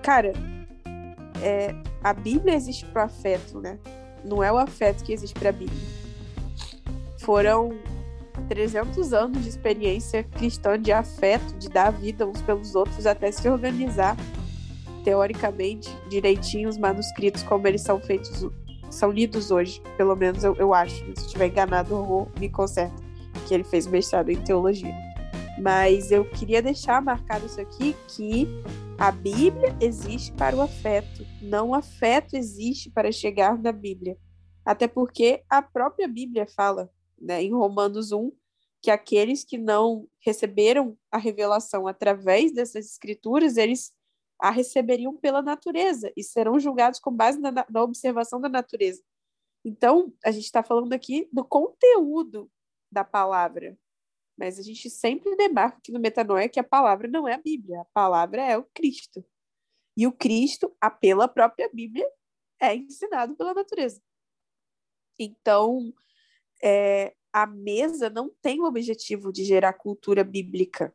cara, 0.00 0.32
é, 1.42 1.74
a 2.00 2.12
Bíblia 2.12 2.54
existe 2.54 2.86
pro 2.86 3.02
afeto, 3.02 3.58
né? 3.58 3.80
Não 4.24 4.44
é 4.44 4.52
o 4.52 4.58
afeto 4.58 5.02
que 5.02 5.12
existe 5.12 5.36
pra 5.36 5.50
Bíblia. 5.50 5.82
Foram 7.18 7.76
300 8.48 9.12
anos 9.12 9.42
de 9.42 9.48
experiência 9.48 10.22
cristã 10.22 10.80
de 10.80 10.92
afeto, 10.92 11.52
de 11.58 11.68
dar 11.68 11.90
vida 11.90 12.24
uns 12.24 12.40
pelos 12.42 12.76
outros, 12.76 13.06
até 13.06 13.32
se 13.32 13.48
organizar 13.48 14.16
teoricamente 15.06 15.88
direitinho 16.08 16.68
os 16.68 16.76
manuscritos 16.76 17.44
como 17.44 17.64
eles 17.68 17.80
são 17.80 18.00
feitos, 18.00 18.44
são 18.90 19.12
lidos 19.12 19.52
hoje, 19.52 19.80
pelo 19.96 20.16
menos 20.16 20.42
eu, 20.42 20.56
eu 20.56 20.74
acho. 20.74 20.96
Se 21.14 21.26
estiver 21.26 21.46
enganado, 21.46 22.28
me 22.40 22.48
conserta, 22.48 23.00
que 23.46 23.54
ele 23.54 23.62
fez 23.62 23.86
mestrado 23.86 24.30
em 24.30 24.42
teologia. 24.42 24.92
Mas 25.60 26.10
eu 26.10 26.28
queria 26.28 26.60
deixar 26.60 27.00
marcado 27.00 27.46
isso 27.46 27.60
aqui 27.60 27.94
que 28.08 28.48
a 28.98 29.12
Bíblia 29.12 29.76
existe 29.80 30.32
para 30.32 30.56
o 30.56 30.60
afeto, 30.60 31.24
não 31.40 31.68
o 31.68 31.74
afeto 31.74 32.34
existe 32.34 32.90
para 32.90 33.12
chegar 33.12 33.56
na 33.62 33.70
Bíblia. 33.70 34.18
Até 34.64 34.88
porque 34.88 35.44
a 35.48 35.62
própria 35.62 36.08
Bíblia 36.08 36.48
fala, 36.48 36.90
né, 37.16 37.44
em 37.44 37.52
Romanos 37.52 38.10
1, 38.10 38.32
que 38.82 38.90
aqueles 38.90 39.44
que 39.44 39.56
não 39.56 40.08
receberam 40.18 40.96
a 41.12 41.18
revelação 41.18 41.86
através 41.86 42.52
dessas 42.52 42.86
escrituras, 42.86 43.56
eles 43.56 43.94
a 44.38 44.50
receberiam 44.50 45.16
pela 45.16 45.42
natureza 45.42 46.12
e 46.16 46.22
serão 46.22 46.58
julgados 46.58 47.00
com 47.00 47.10
base 47.10 47.38
na, 47.38 47.50
na 47.52 47.82
observação 47.82 48.40
da 48.40 48.48
natureza. 48.48 49.02
Então, 49.64 50.12
a 50.24 50.30
gente 50.30 50.44
está 50.44 50.62
falando 50.62 50.92
aqui 50.92 51.28
do 51.32 51.44
conteúdo 51.44 52.50
da 52.90 53.02
palavra, 53.02 53.76
mas 54.36 54.58
a 54.58 54.62
gente 54.62 54.88
sempre 54.90 55.34
demarca 55.36 55.78
aqui 55.78 55.90
no 55.90 55.98
Metanoia 55.98 56.48
que 56.48 56.60
a 56.60 56.64
palavra 56.64 57.08
não 57.08 57.26
é 57.26 57.34
a 57.34 57.38
Bíblia, 57.38 57.80
a 57.80 57.86
palavra 57.86 58.42
é 58.42 58.56
o 58.56 58.64
Cristo. 58.74 59.24
E 59.96 60.06
o 60.06 60.12
Cristo, 60.12 60.76
pela 61.00 61.26
própria 61.26 61.70
Bíblia, 61.72 62.06
é 62.60 62.74
ensinado 62.74 63.34
pela 63.34 63.54
natureza. 63.54 64.00
Então, 65.18 65.92
é, 66.62 67.14
a 67.32 67.46
mesa 67.46 68.10
não 68.10 68.30
tem 68.40 68.60
o 68.60 68.64
objetivo 68.64 69.32
de 69.32 69.44
gerar 69.44 69.72
cultura 69.72 70.22
bíblica. 70.22 70.94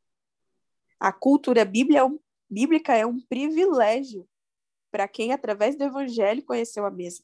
A 0.99 1.11
cultura 1.11 1.65
bíblia 1.65 1.99
é 1.99 2.03
um, 2.03 2.19
bíblica 2.51 2.93
é 2.95 3.05
um 3.05 3.19
privilégio 3.21 4.27
para 4.91 5.07
quem, 5.07 5.31
através 5.31 5.77
do 5.77 5.85
evangelho, 5.85 6.43
conheceu 6.43 6.85
a 6.85 6.91
mesa. 6.91 7.23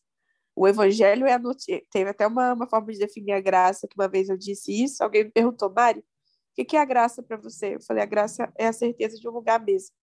O 0.56 0.68
evangelho 0.68 1.28
é 1.28 1.34
a 1.34 1.40
notícia. 1.40 1.84
Teve 1.92 2.10
até 2.10 2.26
uma, 2.26 2.54
uma 2.54 2.68
forma 2.68 2.92
de 2.92 2.98
definir 2.98 3.34
a 3.34 3.42
graça, 3.42 3.88
que 3.88 3.96
uma 3.96 4.08
vez 4.08 4.30
eu 4.30 4.38
disse 4.38 4.72
isso, 4.72 5.04
alguém 5.04 5.26
me 5.26 5.32
perguntou, 5.32 5.72
Mari, 5.72 6.00
o 6.58 6.66
que 6.66 6.76
é 6.76 6.80
a 6.80 6.86
graça 6.86 7.22
para 7.22 7.38
você? 7.38 7.76
Eu 7.76 7.82
falei, 7.82 8.02
a 8.02 8.08
graça 8.08 8.52
é 8.58 8.68
a 8.68 8.74
certeza 8.74 9.20
de 9.20 9.28
um 9.28 9.32
lugar 9.32 9.64
mesmo. 9.64 9.94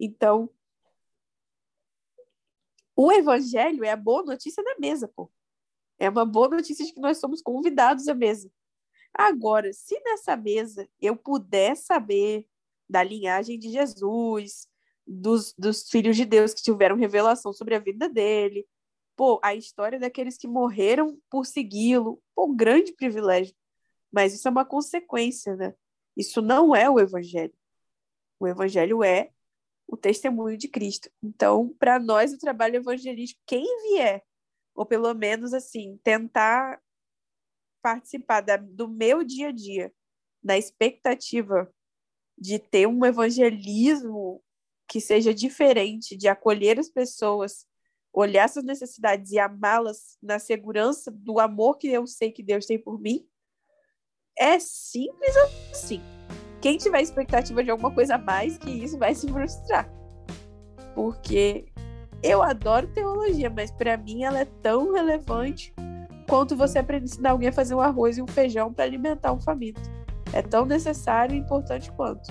Então, 0.00 0.50
o 2.96 3.12
evangelho 3.12 3.84
é 3.84 3.90
a 3.90 3.96
boa 3.96 4.24
notícia 4.24 4.62
da 4.64 4.74
mesa, 4.78 5.06
pô. 5.06 5.30
É 5.98 6.08
uma 6.08 6.24
boa 6.24 6.48
notícia 6.48 6.84
de 6.84 6.92
que 6.92 7.00
nós 7.00 7.18
somos 7.18 7.42
convidados 7.42 8.08
à 8.08 8.14
mesa. 8.14 8.50
Agora, 9.14 9.72
se 9.72 10.00
nessa 10.00 10.36
mesa 10.36 10.88
eu 11.00 11.16
puder 11.16 11.76
saber 11.76 12.48
da 12.88 13.02
linhagem 13.02 13.58
de 13.58 13.70
Jesus, 13.70 14.68
dos, 15.06 15.54
dos 15.56 15.88
filhos 15.88 16.16
de 16.16 16.24
Deus 16.24 16.52
que 16.52 16.62
tiveram 16.62 16.96
revelação 16.96 17.52
sobre 17.52 17.74
a 17.74 17.78
vida 17.78 18.08
dele, 18.08 18.66
pô, 19.16 19.40
a 19.42 19.54
história 19.54 19.98
daqueles 19.98 20.36
que 20.36 20.46
morreram 20.46 21.18
por 21.30 21.44
segui-lo, 21.46 22.22
pô, 22.34 22.46
um 22.46 22.56
grande 22.56 22.92
privilégio. 22.92 23.54
Mas 24.12 24.34
isso 24.34 24.46
é 24.46 24.50
uma 24.50 24.64
consequência, 24.64 25.56
né? 25.56 25.74
Isso 26.16 26.40
não 26.40 26.74
é 26.74 26.88
o 26.88 26.98
evangelho. 26.98 27.54
O 28.38 28.46
evangelho 28.46 29.02
é 29.02 29.30
o 29.86 29.96
testemunho 29.96 30.56
de 30.56 30.68
Cristo. 30.68 31.10
Então, 31.22 31.74
para 31.78 31.98
nós, 31.98 32.32
o 32.32 32.38
trabalho 32.38 32.76
evangelístico, 32.76 33.40
quem 33.46 33.64
vier, 33.88 34.22
ou 34.74 34.86
pelo 34.86 35.12
menos 35.14 35.52
assim, 35.54 35.98
tentar 36.02 36.80
participar 37.82 38.40
da, 38.40 38.56
do 38.56 38.86
meu 38.88 39.24
dia 39.24 39.48
a 39.48 39.52
dia, 39.52 39.92
na 40.42 40.58
expectativa 40.58 41.72
de 42.40 42.58
ter 42.58 42.86
um 42.86 43.04
evangelismo 43.04 44.42
que 44.88 45.00
seja 45.00 45.34
diferente, 45.34 46.16
de 46.16 46.28
acolher 46.28 46.78
as 46.78 46.88
pessoas, 46.88 47.66
olhar 48.12 48.44
essas 48.44 48.64
necessidades 48.64 49.32
e 49.32 49.38
amá-las 49.38 50.16
na 50.22 50.38
segurança 50.38 51.10
do 51.10 51.38
amor 51.38 51.76
que 51.76 51.88
eu 51.88 52.06
sei 52.06 52.30
que 52.30 52.42
Deus 52.42 52.66
tem 52.66 52.78
por 52.78 52.98
mim, 52.98 53.26
é 54.38 54.58
simples 54.58 55.36
assim. 55.70 56.00
Quem 56.60 56.78
tiver 56.78 57.02
expectativa 57.02 57.62
de 57.62 57.70
alguma 57.70 57.92
coisa 57.92 58.14
a 58.14 58.18
mais 58.18 58.56
que 58.56 58.70
isso 58.70 58.98
vai 58.98 59.14
se 59.14 59.28
frustrar. 59.28 59.88
Porque 60.94 61.66
eu 62.22 62.42
adoro 62.42 62.92
teologia, 62.92 63.50
mas 63.50 63.70
para 63.70 63.96
mim 63.96 64.24
ela 64.24 64.40
é 64.40 64.44
tão 64.44 64.92
relevante 64.92 65.72
quanto 66.28 66.56
você 66.56 66.78
aprender 66.78 67.04
a 67.04 67.06
ensinar 67.06 67.30
alguém 67.30 67.48
a 67.48 67.52
fazer 67.52 67.74
um 67.74 67.80
arroz 67.80 68.18
e 68.18 68.22
um 68.22 68.26
feijão 68.26 68.72
para 68.72 68.84
alimentar 68.84 69.32
um 69.32 69.40
faminto. 69.40 69.80
É 70.32 70.42
tão 70.42 70.66
necessário 70.66 71.34
e 71.34 71.38
importante 71.38 71.90
quanto. 71.92 72.30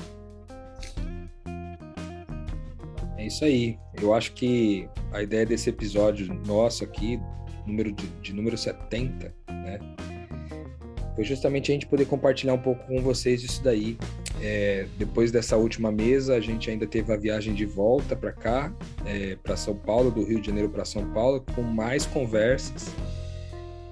É 3.17 3.25
isso 3.25 3.43
aí. 3.43 3.77
Eu 4.01 4.13
acho 4.13 4.33
que 4.33 4.87
a 5.11 5.21
ideia 5.21 5.45
desse 5.45 5.69
episódio 5.69 6.33
nosso 6.45 6.83
aqui, 6.83 7.19
número 7.65 7.91
de, 7.91 8.07
de 8.21 8.33
número 8.33 8.57
70, 8.57 9.33
né? 9.49 9.79
foi 11.17 11.23
justamente 11.23 11.71
a 11.71 11.73
gente 11.73 11.87
poder 11.87 12.05
compartilhar 12.05 12.53
um 12.53 12.59
pouco 12.59 12.85
com 12.85 13.01
vocês 13.01 13.43
isso 13.43 13.63
daí. 13.63 13.97
É, 14.39 14.85
depois 14.99 15.31
dessa 15.31 15.57
última 15.57 15.91
mesa, 15.91 16.35
a 16.35 16.39
gente 16.39 16.69
ainda 16.69 16.85
teve 16.85 17.11
a 17.11 17.17
viagem 17.17 17.55
de 17.55 17.65
volta 17.65 18.15
para 18.15 18.31
cá, 18.31 18.71
é, 19.03 19.35
para 19.35 19.57
São 19.57 19.75
Paulo, 19.75 20.11
do 20.11 20.23
Rio 20.23 20.39
de 20.39 20.45
Janeiro 20.45 20.69
para 20.69 20.85
São 20.85 21.11
Paulo, 21.13 21.43
com 21.55 21.63
mais 21.63 22.05
conversas, 22.05 22.93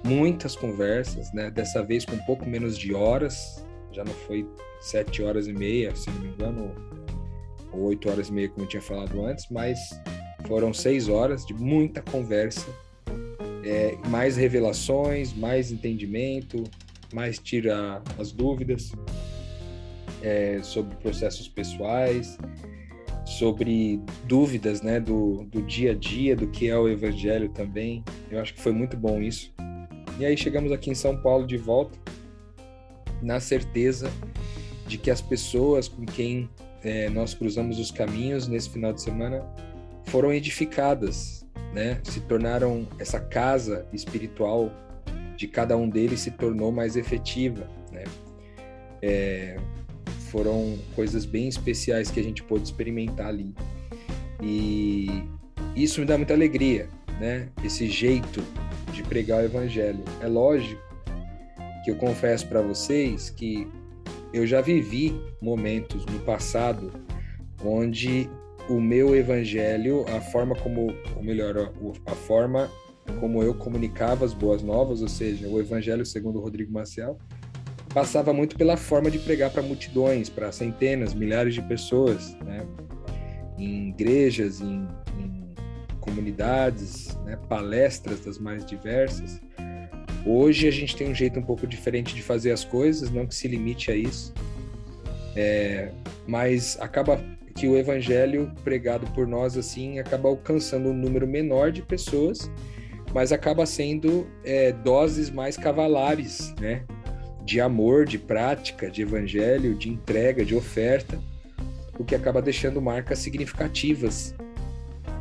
muitas 0.04 0.54
conversas, 0.54 1.32
né? 1.32 1.50
Dessa 1.50 1.82
vez 1.82 2.04
com 2.04 2.14
um 2.14 2.24
pouco 2.24 2.48
menos 2.48 2.78
de 2.78 2.94
horas, 2.94 3.65
já 3.96 4.04
não 4.04 4.12
foi 4.12 4.46
sete 4.78 5.22
horas 5.22 5.48
e 5.48 5.52
meia, 5.52 5.96
se 5.96 6.10
não 6.10 6.20
me 6.20 6.28
engano, 6.28 6.74
ou 7.72 7.84
oito 7.84 8.10
horas 8.10 8.28
e 8.28 8.32
meia, 8.32 8.48
como 8.48 8.64
eu 8.64 8.68
tinha 8.68 8.82
falado 8.82 9.24
antes, 9.24 9.46
mas 9.50 9.78
foram 10.46 10.72
seis 10.72 11.08
horas 11.08 11.44
de 11.46 11.54
muita 11.54 12.02
conversa, 12.02 12.68
é, 13.64 13.96
mais 14.08 14.36
revelações, 14.36 15.32
mais 15.32 15.72
entendimento, 15.72 16.62
mais 17.12 17.38
tira 17.38 18.02
as 18.18 18.32
dúvidas 18.32 18.92
é, 20.22 20.60
sobre 20.62 20.94
processos 20.96 21.48
pessoais, 21.48 22.38
sobre 23.24 24.00
dúvidas 24.24 24.82
né, 24.82 25.00
do, 25.00 25.44
do 25.44 25.62
dia 25.62 25.92
a 25.92 25.94
dia, 25.94 26.36
do 26.36 26.46
que 26.48 26.68
é 26.68 26.78
o 26.78 26.88
evangelho 26.88 27.48
também. 27.48 28.04
Eu 28.30 28.40
acho 28.40 28.54
que 28.54 28.60
foi 28.60 28.72
muito 28.72 28.96
bom 28.96 29.20
isso. 29.20 29.52
E 30.18 30.24
aí 30.24 30.36
chegamos 30.36 30.70
aqui 30.70 30.90
em 30.90 30.94
São 30.94 31.20
Paulo 31.20 31.46
de 31.46 31.56
volta, 31.56 31.98
na 33.22 33.40
certeza 33.40 34.10
de 34.86 34.98
que 34.98 35.10
as 35.10 35.20
pessoas 35.20 35.88
com 35.88 36.04
quem 36.04 36.48
é, 36.82 37.08
nós 37.10 37.34
cruzamos 37.34 37.78
os 37.78 37.90
caminhos 37.90 38.46
nesse 38.46 38.70
final 38.70 38.92
de 38.92 39.02
semana 39.02 39.44
foram 40.04 40.32
edificadas, 40.32 41.44
né? 41.72 42.00
Se 42.04 42.20
tornaram 42.20 42.86
essa 42.98 43.18
casa 43.18 43.86
espiritual 43.92 44.70
de 45.36 45.46
cada 45.46 45.76
um 45.76 45.88
deles 45.88 46.20
se 46.20 46.30
tornou 46.30 46.72
mais 46.72 46.96
efetiva, 46.96 47.68
né? 47.92 48.04
É, 49.02 49.58
foram 50.30 50.78
coisas 50.94 51.24
bem 51.24 51.48
especiais 51.48 52.10
que 52.10 52.18
a 52.18 52.22
gente 52.22 52.42
pôde 52.42 52.64
experimentar 52.64 53.28
ali. 53.28 53.54
E 54.42 55.22
isso 55.74 56.00
me 56.00 56.06
dá 56.06 56.16
muita 56.16 56.34
alegria, 56.34 56.88
né? 57.20 57.48
Esse 57.62 57.88
jeito 57.88 58.42
de 58.92 59.02
pregar 59.02 59.42
o 59.42 59.44
evangelho. 59.44 60.02
É 60.20 60.26
lógico 60.26 60.85
que 61.86 61.90
eu 61.92 61.94
confesso 61.94 62.48
para 62.48 62.60
vocês 62.60 63.30
que 63.30 63.70
eu 64.32 64.44
já 64.44 64.60
vivi 64.60 65.14
momentos 65.40 66.04
no 66.06 66.18
passado 66.18 66.92
onde 67.64 68.28
o 68.68 68.80
meu 68.80 69.14
evangelho, 69.14 70.04
a 70.08 70.20
forma 70.20 70.56
como, 70.56 70.92
ou 71.14 71.22
melhor, 71.22 71.72
a 72.04 72.14
forma 72.16 72.68
como 73.20 73.40
eu 73.40 73.54
comunicava 73.54 74.24
as 74.24 74.34
boas 74.34 74.64
novas, 74.64 75.00
ou 75.00 75.06
seja, 75.06 75.46
o 75.46 75.60
Evangelho 75.60 76.04
segundo 76.04 76.40
Rodrigo 76.40 76.72
Maciel, 76.72 77.20
passava 77.94 78.32
muito 78.32 78.56
pela 78.56 78.76
forma 78.76 79.08
de 79.08 79.20
pregar 79.20 79.52
para 79.52 79.62
multidões, 79.62 80.28
para 80.28 80.50
centenas, 80.50 81.14
milhares 81.14 81.54
de 81.54 81.62
pessoas, 81.62 82.34
né? 82.44 82.66
em 83.56 83.90
igrejas, 83.90 84.60
em, 84.60 84.88
em 85.20 85.54
comunidades, 86.00 87.16
né? 87.24 87.38
palestras 87.48 88.24
das 88.24 88.40
mais 88.40 88.66
diversas. 88.66 89.40
Hoje 90.26 90.66
a 90.66 90.70
gente 90.70 90.96
tem 90.96 91.08
um 91.08 91.14
jeito 91.14 91.38
um 91.38 91.42
pouco 91.42 91.66
diferente 91.66 92.14
de 92.14 92.22
fazer 92.22 92.50
as 92.50 92.64
coisas, 92.64 93.10
não 93.10 93.26
que 93.26 93.34
se 93.34 93.46
limite 93.46 93.90
a 93.90 93.94
isso, 93.94 94.34
é, 95.36 95.92
mas 96.26 96.76
acaba 96.80 97.22
que 97.54 97.68
o 97.68 97.76
evangelho 97.76 98.52
pregado 98.64 99.06
por 99.12 99.26
nós 99.26 99.56
assim 99.56 99.98
acaba 99.98 100.28
alcançando 100.28 100.88
um 100.90 100.94
número 100.94 101.26
menor 101.26 101.70
de 101.70 101.80
pessoas 101.80 102.50
mas 103.16 103.32
acaba 103.32 103.64
sendo 103.64 104.26
é, 104.44 104.72
doses 104.72 105.30
mais 105.30 105.56
cavalares, 105.56 106.54
né? 106.60 106.84
De 107.46 107.62
amor, 107.62 108.04
de 108.04 108.18
prática, 108.18 108.90
de 108.90 109.00
evangelho, 109.00 109.74
de 109.74 109.88
entrega, 109.88 110.44
de 110.44 110.54
oferta, 110.54 111.18
o 111.98 112.04
que 112.04 112.14
acaba 112.14 112.42
deixando 112.42 112.78
marcas 112.78 113.20
significativas 113.20 114.34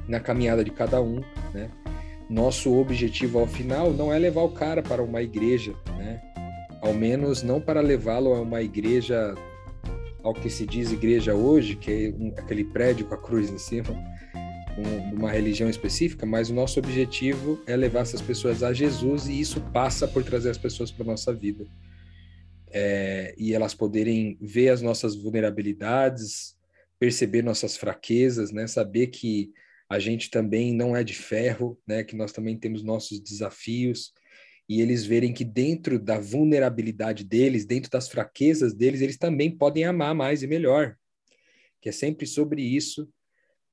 na 0.09 0.19
caminhada 0.19 0.61
de 0.61 0.71
cada 0.71 1.01
um, 1.01 1.21
né? 1.53 1.69
Nosso 2.29 2.73
objetivo 2.77 3.39
ao 3.39 3.47
final 3.47 3.93
não 3.93 4.11
é 4.11 4.17
levar 4.17 4.41
o 4.41 4.49
cara 4.49 4.81
para 4.81 5.03
uma 5.03 5.21
igreja, 5.21 5.73
né? 5.97 6.21
Ao 6.81 6.93
menos 6.93 7.43
não 7.43 7.61
para 7.61 7.81
levá-lo 7.81 8.33
a 8.33 8.41
uma 8.41 8.61
igreja 8.61 9.35
ao 10.23 10.33
que 10.33 10.49
se 10.49 10.65
diz 10.65 10.91
igreja 10.91 11.35
hoje, 11.35 11.75
que 11.75 11.91
é 11.91 12.09
um, 12.09 12.33
aquele 12.35 12.63
prédio 12.63 13.05
com 13.05 13.13
a 13.13 13.17
cruz 13.17 13.49
em 13.51 13.59
cima, 13.59 13.91
um, 14.75 15.15
uma 15.15 15.31
religião 15.31 15.69
específica, 15.69 16.25
mas 16.25 16.49
o 16.49 16.53
nosso 16.53 16.79
objetivo 16.79 17.61
é 17.67 17.75
levar 17.75 17.99
essas 17.99 18.23
pessoas 18.23 18.63
a 18.63 18.73
Jesus 18.73 19.27
e 19.27 19.39
isso 19.39 19.61
passa 19.71 20.07
por 20.07 20.23
trazer 20.23 20.49
as 20.49 20.57
pessoas 20.57 20.91
para 20.91 21.05
nossa 21.05 21.31
vida. 21.31 21.65
É, 22.71 23.35
e 23.38 23.53
elas 23.53 23.75
poderem 23.75 24.35
ver 24.41 24.69
as 24.69 24.81
nossas 24.81 25.15
vulnerabilidades, 25.15 26.57
perceber 26.99 27.43
nossas 27.43 27.77
fraquezas, 27.77 28.51
né? 28.51 28.65
Saber 28.65 29.07
que 29.07 29.53
a 29.89 30.00
gente 30.00 30.30
também 30.30 30.74
não 30.74 30.95
é 30.95 31.04
de 31.04 31.13
ferro, 31.13 31.80
né? 31.88 32.04
Que 32.04 32.15
nós 32.15 32.32
também 32.32 32.58
temos 32.58 32.84
nossos 32.84 33.19
desafios 33.19 34.13
e 34.67 34.82
eles 34.82 35.06
verem 35.06 35.32
que 35.32 35.43
dentro 35.43 36.00
da 36.00 36.19
vulnerabilidade 36.19 37.24
deles, 37.24 37.65
dentro 37.65 37.89
das 37.89 38.08
fraquezas 38.10 38.74
deles, 38.74 39.02
eles 39.02 39.17
também 39.17 39.56
podem 39.56 39.84
amar 39.84 40.15
mais 40.15 40.41
e 40.41 40.48
melhor. 40.48 40.98
Que 41.80 41.89
é 41.89 41.91
sempre 41.91 42.26
sobre 42.26 42.63
isso 42.63 43.08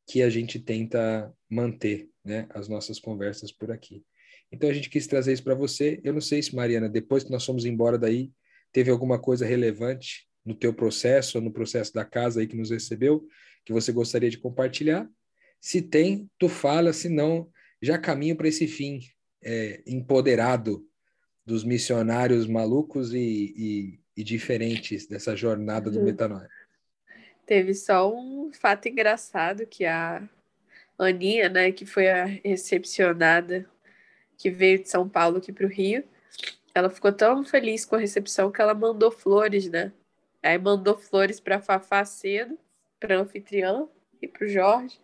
que 0.07 0.23
a 0.23 0.29
gente 0.29 0.59
tenta 0.59 1.33
manter, 1.49 2.11
né, 2.25 2.47
as 2.51 2.69
nossas 2.69 2.99
conversas 2.99 3.51
por 3.51 3.71
aqui. 3.71 4.05
Então 4.51 4.69
a 4.69 4.73
gente 4.73 4.91
quis 4.91 5.07
trazer 5.07 5.33
isso 5.33 5.43
para 5.45 5.55
você. 5.55 5.99
Eu 6.05 6.13
não 6.13 6.21
sei 6.21 6.43
se 6.43 6.55
Mariana, 6.55 6.89
depois 6.89 7.25
que 7.25 7.31
nós 7.31 7.45
fomos 7.45 7.65
embora 7.65 7.99
daí, 7.99 8.31
teve 8.71 8.91
alguma 8.91 9.19
coisa 9.19 9.47
relevante 9.47 10.27
no 10.45 10.55
teu 10.55 10.75
processo 10.75 11.39
ou 11.39 11.45
no 11.45 11.53
processo 11.53 11.95
da 11.95 12.05
casa 12.05 12.41
aí 12.41 12.47
que 12.47 12.57
nos 12.57 12.71
recebeu 12.71 13.27
que 13.65 13.73
você 13.73 13.93
gostaria 13.93 14.29
de 14.29 14.39
compartilhar. 14.39 15.09
Se 15.63 15.81
tem, 15.81 16.29
tu 16.37 16.49
fala, 16.49 16.93
se 16.93 17.09
não, 17.09 17.49
já 17.81 17.97
caminho 17.97 18.35
para 18.35 18.49
esse 18.49 18.67
fim 18.67 18.99
é, 19.41 19.81
empoderado 19.87 20.85
dos 21.47 21.63
missionários 21.63 22.49
malucos 22.49 23.15
e, 23.15 23.55
e, 23.57 24.01
e 24.17 24.25
diferentes 24.25 25.07
dessa 25.07 25.37
jornada 25.37 25.89
do 25.89 26.01
uhum. 26.01 26.05
metanoia. 26.05 26.51
Teve 27.47 27.75
só 27.75 28.13
um 28.13 28.51
fato 28.53 28.89
engraçado 28.89 29.65
que 29.65 29.85
a 29.85 30.29
Aninha, 30.99 31.49
né, 31.49 31.71
que 31.71 31.87
foi 31.87 32.09
a 32.09 32.25
recepcionada 32.25 33.65
que 34.37 34.51
veio 34.51 34.83
de 34.83 34.89
São 34.89 35.09
Paulo 35.09 35.39
aqui 35.39 35.53
para 35.53 35.67
o 35.67 35.71
Rio, 35.71 36.03
ela 36.75 36.91
ficou 36.91 37.13
tão 37.13 37.45
feliz 37.45 37.85
com 37.85 37.95
a 37.95 38.01
recepção 38.01 38.51
que 38.51 38.61
ela 38.61 38.75
mandou 38.75 39.13
flores, 39.13 39.69
né? 39.69 39.93
Aí 40.43 40.59
mandou 40.59 40.99
flores 40.99 41.39
para 41.39 41.61
Fafá 41.61 42.05
cedo, 42.05 42.59
para 42.99 43.21
anfitriã 43.21 43.87
e 44.21 44.27
para 44.27 44.45
o 44.45 44.49
Jorge. 44.49 44.99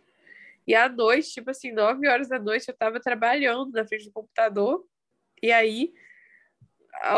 E 0.68 0.74
à 0.74 0.86
noite, 0.86 1.30
tipo 1.30 1.50
assim, 1.50 1.72
nove 1.72 2.06
horas 2.06 2.28
da 2.28 2.38
noite, 2.38 2.68
eu 2.68 2.74
estava 2.74 3.00
trabalhando 3.00 3.72
na 3.72 3.86
frente 3.86 4.04
do 4.04 4.12
computador. 4.12 4.86
E 5.42 5.50
aí, 5.50 5.94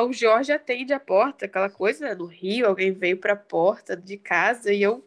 o 0.04 0.12
Jorge 0.12 0.52
atende 0.52 0.92
a 0.92 1.00
porta, 1.00 1.46
aquela 1.46 1.68
coisa, 1.68 2.06
né? 2.06 2.14
No 2.14 2.26
Rio, 2.26 2.68
alguém 2.68 2.92
veio 2.92 3.18
para 3.18 3.32
a 3.32 3.36
porta 3.36 3.96
de 3.96 4.16
casa 4.16 4.72
e 4.72 4.80
eu. 4.80 5.04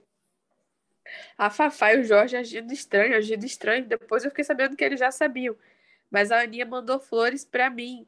A 1.38 1.49
Fafá 1.49 1.93
e 1.93 2.01
o 2.01 2.03
Jorge 2.03 2.36
agindo 2.36 2.73
estranho, 2.73 3.15
agindo 3.15 3.45
estranho. 3.45 3.86
Depois 3.86 4.25
eu 4.25 4.29
fiquei 4.29 4.43
sabendo 4.43 4.75
que 4.75 4.84
eles 4.84 4.99
já 4.99 5.10
sabiam. 5.10 5.56
Mas 6.12 6.29
a 6.29 6.41
Aninha 6.41 6.65
mandou 6.65 6.99
flores 6.99 7.45
para 7.45 7.69
mim. 7.69 8.06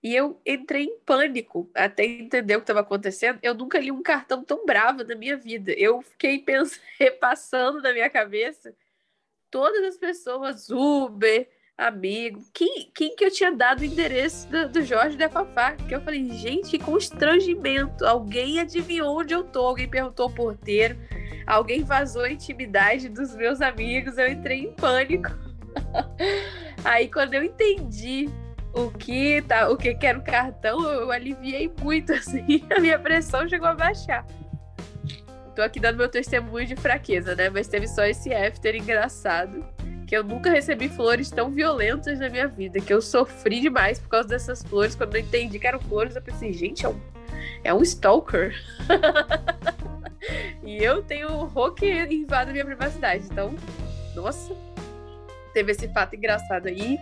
E 0.00 0.14
eu 0.14 0.40
entrei 0.46 0.84
em 0.84 0.98
pânico 1.00 1.68
até 1.74 2.04
entender 2.04 2.54
o 2.54 2.60
que 2.60 2.64
estava 2.64 2.80
acontecendo. 2.82 3.40
Eu 3.42 3.52
nunca 3.52 3.80
li 3.80 3.90
um 3.90 4.02
cartão 4.02 4.44
tão 4.44 4.64
bravo 4.64 5.02
na 5.02 5.16
minha 5.16 5.36
vida. 5.36 5.72
Eu 5.72 6.02
fiquei 6.02 6.38
pensando, 6.44 6.80
repassando 7.00 7.82
na 7.82 7.92
minha 7.92 8.08
cabeça 8.08 8.72
todas 9.50 9.84
as 9.84 9.96
pessoas, 9.96 10.68
Uber, 10.70 11.48
amigo, 11.76 12.40
quem, 12.52 12.90
quem 12.94 13.14
que 13.14 13.24
eu 13.24 13.30
tinha 13.30 13.52
dado 13.52 13.80
o 13.80 13.84
endereço 13.84 14.48
do, 14.48 14.68
do 14.68 14.82
Jorge 14.82 15.16
da 15.16 15.28
Fafá? 15.28 15.72
Que 15.72 15.94
eu 15.94 16.00
falei, 16.00 16.30
gente, 16.30 16.70
que 16.70 16.78
constrangimento. 16.78 18.04
Alguém 18.04 18.60
adivinhou 18.60 19.20
onde 19.20 19.34
eu 19.34 19.44
tô, 19.44 19.66
alguém 19.66 19.88
perguntou 19.88 20.24
ao 20.24 20.32
porteiro, 20.32 20.96
alguém 21.46 21.82
vazou 21.82 22.22
a 22.22 22.30
intimidade 22.30 23.08
dos 23.08 23.34
meus 23.34 23.60
amigos, 23.60 24.18
eu 24.18 24.30
entrei 24.30 24.60
em 24.60 24.72
pânico. 24.72 25.30
Aí 26.84 27.08
quando 27.08 27.34
eu 27.34 27.42
entendi 27.42 28.28
o 28.72 28.90
que 28.90 29.42
tá, 29.42 29.70
o 29.70 29.76
que, 29.76 29.94
que 29.94 30.06
era 30.06 30.18
o 30.18 30.22
cartão, 30.22 30.80
eu 30.82 31.10
aliviei 31.10 31.72
muito 31.82 32.12
assim, 32.14 32.62
a 32.74 32.80
minha 32.80 32.98
pressão 32.98 33.48
chegou 33.48 33.68
a 33.68 33.74
baixar. 33.74 34.26
Tô 35.56 35.62
aqui 35.62 35.80
dando 35.80 35.96
meu 35.96 36.08
testemunho 36.10 36.66
de 36.66 36.76
fraqueza, 36.76 37.34
né? 37.34 37.48
Mas 37.48 37.66
teve 37.66 37.88
só 37.88 38.04
esse 38.04 38.30
after 38.30 38.76
engraçado. 38.76 39.66
Que 40.06 40.14
eu 40.14 40.22
nunca 40.22 40.50
recebi 40.50 40.86
flores 40.86 41.30
tão 41.30 41.50
violentas 41.50 42.18
na 42.18 42.28
minha 42.28 42.46
vida. 42.46 42.78
Que 42.78 42.92
eu 42.92 43.00
sofri 43.00 43.62
demais 43.62 43.98
por 43.98 44.10
causa 44.10 44.28
dessas 44.28 44.62
flores. 44.62 44.94
Quando 44.94 45.16
eu 45.16 45.22
entendi 45.22 45.58
que 45.58 45.66
eram 45.66 45.80
flores, 45.80 46.14
eu 46.14 46.20
pensei, 46.20 46.52
gente, 46.52 46.84
é 46.84 46.90
um, 46.90 47.00
é 47.64 47.72
um 47.72 47.80
stalker. 47.80 48.54
e 50.62 50.76
eu 50.76 51.02
tenho 51.02 51.32
horror 51.32 51.72
que 51.72 51.90
invada 51.90 52.52
minha 52.52 52.64
privacidade. 52.64 53.24
Então, 53.24 53.54
nossa, 54.14 54.54
teve 55.54 55.72
esse 55.72 55.88
fato 55.88 56.14
engraçado 56.14 56.66
aí. 56.66 56.98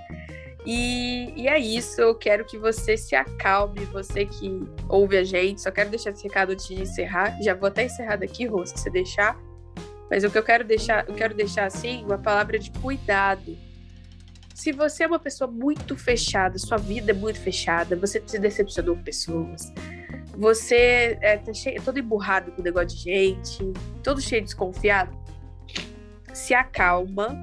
E, 0.66 1.32
e, 1.36 1.46
é 1.46 1.58
isso, 1.58 2.00
eu 2.00 2.14
quero 2.14 2.44
que 2.44 2.56
você 2.56 2.96
se 2.96 3.14
acalme, 3.14 3.84
você 3.86 4.24
que 4.24 4.62
ouve 4.88 5.18
a 5.18 5.24
gente. 5.24 5.60
Só 5.60 5.70
quero 5.70 5.90
deixar 5.90 6.10
esse 6.10 6.24
recado 6.24 6.52
antes 6.52 6.66
de 6.66 6.80
encerrar. 6.80 7.36
Já 7.42 7.54
vou 7.54 7.68
até 7.68 7.84
encerrar 7.84 8.16
daqui, 8.16 8.46
Rô, 8.46 8.64
se 8.64 8.76
você 8.76 8.88
deixar. 8.88 9.38
Mas 10.10 10.24
o 10.24 10.30
que 10.30 10.38
eu 10.38 10.42
quero 10.42 10.64
deixar, 10.64 11.06
eu 11.08 11.14
quero 11.14 11.34
deixar 11.34 11.66
assim, 11.66 12.04
uma 12.04 12.18
palavra 12.18 12.58
de 12.58 12.70
cuidado. 12.70 13.56
Se 14.54 14.72
você 14.72 15.04
é 15.04 15.06
uma 15.06 15.18
pessoa 15.18 15.50
muito 15.50 15.96
fechada, 15.96 16.56
sua 16.58 16.78
vida 16.78 17.10
é 17.10 17.14
muito 17.14 17.40
fechada, 17.40 17.96
você 17.96 18.22
se 18.24 18.38
decepcionou 18.38 18.94
com 18.94 19.02
pessoas, 19.02 19.72
você 20.36 21.18
é 21.20 21.36
tá 21.38 21.52
cheio, 21.52 21.82
todo 21.82 21.98
emburrado 21.98 22.52
com 22.52 22.60
o 22.60 22.64
negócio 22.64 22.96
de 22.96 23.02
gente, 23.02 23.72
todo 24.00 24.20
cheio 24.20 24.42
de 24.42 24.46
desconfiado, 24.46 25.10
se 26.32 26.54
acalma 26.54 27.36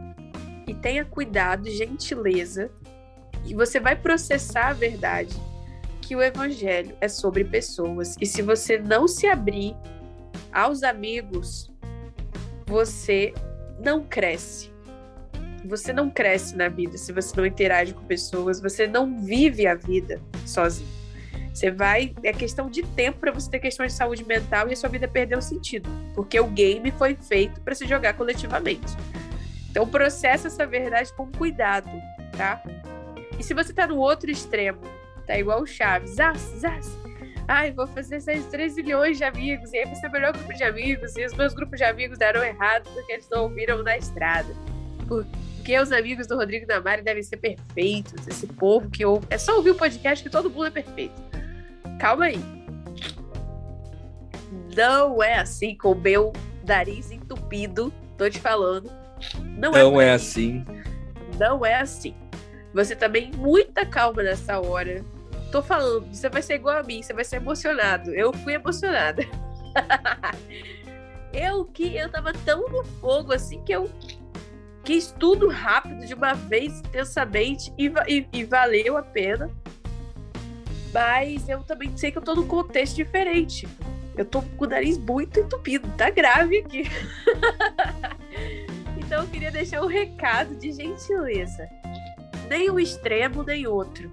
e 0.65 0.73
tenha 0.73 1.03
cuidado, 1.03 1.69
gentileza 1.69 2.71
e 3.45 3.53
você 3.53 3.79
vai 3.79 3.95
processar 3.95 4.69
a 4.69 4.73
verdade 4.73 5.35
que 6.01 6.15
o 6.15 6.21
evangelho 6.21 6.95
é 6.99 7.07
sobre 7.07 7.43
pessoas. 7.45 8.15
E 8.19 8.25
se 8.25 8.41
você 8.41 8.77
não 8.77 9.07
se 9.07 9.27
abrir 9.27 9.75
aos 10.51 10.83
amigos, 10.83 11.71
você 12.65 13.33
não 13.79 14.03
cresce. 14.03 14.71
Você 15.65 15.93
não 15.93 16.09
cresce 16.09 16.55
na 16.55 16.67
vida 16.67 16.97
se 16.97 17.13
você 17.13 17.35
não 17.37 17.45
interage 17.45 17.93
com 17.93 18.03
pessoas, 18.03 18.59
você 18.59 18.87
não 18.87 19.23
vive 19.23 19.67
a 19.67 19.75
vida 19.75 20.19
sozinho. 20.45 20.89
Você 21.53 21.69
vai. 21.69 22.13
É 22.23 22.31
questão 22.31 22.69
de 22.69 22.81
tempo 22.81 23.19
para 23.19 23.31
você 23.31 23.49
ter 23.49 23.59
questões 23.59 23.91
de 23.91 23.97
saúde 23.97 24.25
mental 24.25 24.69
e 24.69 24.73
a 24.73 24.75
sua 24.75 24.89
vida 24.89 25.07
perdeu 25.07 25.41
sentido. 25.41 25.89
Porque 26.15 26.39
o 26.39 26.47
game 26.47 26.91
foi 26.91 27.15
feito 27.15 27.59
para 27.61 27.75
se 27.75 27.85
jogar 27.85 28.13
coletivamente. 28.13 28.95
Então, 29.69 29.87
processa 29.87 30.47
essa 30.47 30.65
verdade 30.65 31.13
com 31.13 31.31
cuidado, 31.31 31.89
tá? 32.37 32.61
E 33.41 33.43
se 33.43 33.55
você 33.55 33.73
tá 33.73 33.87
no 33.87 33.97
outro 33.97 34.29
extremo, 34.29 34.81
tá 35.25 35.35
igual 35.35 35.63
o 35.63 35.65
Chaves, 35.65 36.11
zaz, 36.11 36.39
zaz. 36.59 36.95
Ai, 37.47 37.71
vou 37.71 37.87
fazer 37.87 38.21
3 38.21 38.75
milhões 38.75 39.17
de 39.17 39.23
amigos, 39.23 39.73
e 39.73 39.79
aí 39.79 39.85
vai 39.85 39.95
ser 39.95 40.09
o 40.09 40.11
melhor 40.11 40.31
grupo 40.31 40.53
de 40.53 40.63
amigos, 40.63 41.17
e 41.17 41.25
os 41.25 41.33
meus 41.33 41.51
grupos 41.51 41.79
de 41.79 41.83
amigos 41.83 42.19
deram 42.19 42.43
errado 42.43 42.87
porque 42.93 43.13
eles 43.13 43.27
não 43.31 43.45
ouviram 43.45 43.81
na 43.81 43.97
estrada. 43.97 44.53
Porque 45.07 45.79
os 45.79 45.91
amigos 45.91 46.27
do 46.27 46.35
Rodrigo 46.35 46.67
da 46.67 46.79
Mari 46.79 47.01
devem 47.01 47.23
ser 47.23 47.37
perfeitos, 47.37 48.27
esse 48.27 48.45
povo 48.45 48.91
que 48.91 49.03
ouve. 49.03 49.25
É 49.31 49.39
só 49.39 49.55
ouvir 49.55 49.71
o 49.71 49.75
podcast 49.75 50.23
que 50.23 50.29
todo 50.29 50.47
mundo 50.47 50.67
é 50.67 50.71
perfeito. 50.71 51.19
Calma 51.99 52.25
aí. 52.25 52.39
Não 54.77 55.23
é 55.23 55.39
assim 55.39 55.75
com 55.75 55.93
o 55.93 55.95
meu 55.95 56.31
nariz 56.63 57.09
entupido, 57.09 57.91
tô 58.19 58.29
te 58.29 58.39
falando. 58.39 58.91
Não, 59.57 59.71
é 59.71 59.81
não 59.81 59.99
é, 59.99 60.09
é 60.09 60.13
assim. 60.13 60.63
Não 61.39 61.65
é 61.65 61.81
assim. 61.81 62.20
Você 62.73 62.95
também 62.95 63.31
muita 63.35 63.85
calma 63.85 64.23
nessa 64.23 64.59
hora. 64.59 65.03
Tô 65.51 65.61
falando, 65.61 66.07
você 66.07 66.29
vai 66.29 66.41
ser 66.41 66.55
igual 66.55 66.77
a 66.77 66.83
mim, 66.83 67.03
você 67.03 67.13
vai 67.13 67.25
ser 67.25 67.37
emocionado. 67.37 68.11
Eu 68.11 68.31
fui 68.31 68.53
emocionada. 68.53 69.23
eu 71.33 71.65
que 71.65 71.95
eu 71.95 72.09
tava 72.09 72.31
tão 72.45 72.67
no 72.69 72.83
fogo 72.83 73.33
assim 73.33 73.61
que 73.63 73.73
eu 73.73 73.91
quis 74.83 75.13
tudo 75.19 75.49
rápido 75.49 76.05
de 76.05 76.13
uma 76.13 76.33
vez, 76.33 76.79
intensamente, 76.79 77.73
e, 77.77 77.91
e, 78.07 78.27
e 78.31 78.43
valeu 78.45 78.97
a 78.97 79.03
pena. 79.03 79.49
Mas 80.93 81.47
eu 81.49 81.61
também 81.63 81.95
sei 81.97 82.11
que 82.11 82.17
eu 82.17 82.21
tô 82.21 82.33
num 82.33 82.47
contexto 82.47 82.95
diferente. 82.95 83.67
Eu 84.17 84.25
tô 84.25 84.41
com 84.41 84.65
o 84.65 84.67
nariz 84.67 84.97
muito 84.97 85.39
entupido, 85.39 85.87
tá 85.97 86.09
grave 86.09 86.59
aqui. 86.59 86.83
então 88.97 89.23
eu 89.23 89.27
queria 89.29 89.51
deixar 89.51 89.81
um 89.81 89.87
recado 89.87 90.55
de 90.55 90.71
gentileza 90.71 91.67
nem 92.51 92.69
um 92.69 92.77
extremo 92.77 93.43
nem 93.43 93.65
outro. 93.65 94.11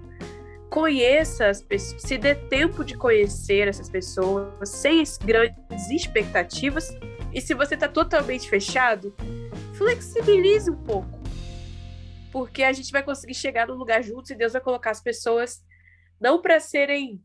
Conheça 0.69 1.49
as 1.49 1.61
pessoas, 1.61 2.01
se 2.01 2.17
dê 2.17 2.33
tempo 2.33 2.85
de 2.85 2.95
conhecer 2.95 3.67
essas 3.67 3.89
pessoas 3.89 4.69
sem 4.69 5.03
grandes 5.25 5.89
expectativas. 5.91 6.87
E 7.33 7.41
se 7.41 7.53
você 7.53 7.73
está 7.73 7.89
totalmente 7.89 8.49
fechado, 8.49 9.13
flexibilize 9.77 10.71
um 10.71 10.83
pouco. 10.85 11.19
Porque 12.31 12.63
a 12.63 12.71
gente 12.71 12.93
vai 12.93 13.03
conseguir 13.03 13.33
chegar 13.33 13.67
no 13.67 13.73
lugar 13.73 14.01
juntos 14.01 14.31
e 14.31 14.35
Deus 14.35 14.53
vai 14.53 14.61
colocar 14.61 14.91
as 14.91 15.01
pessoas 15.01 15.61
não 16.17 16.41
para 16.41 16.61
serem 16.61 17.21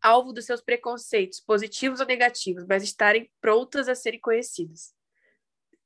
alvo 0.00 0.32
dos 0.32 0.46
seus 0.46 0.62
preconceitos, 0.62 1.38
positivos 1.38 2.00
ou 2.00 2.06
negativos, 2.06 2.64
mas 2.66 2.82
estarem 2.82 3.30
prontas 3.42 3.90
a 3.90 3.94
serem 3.94 4.20
conhecidas. 4.20 4.94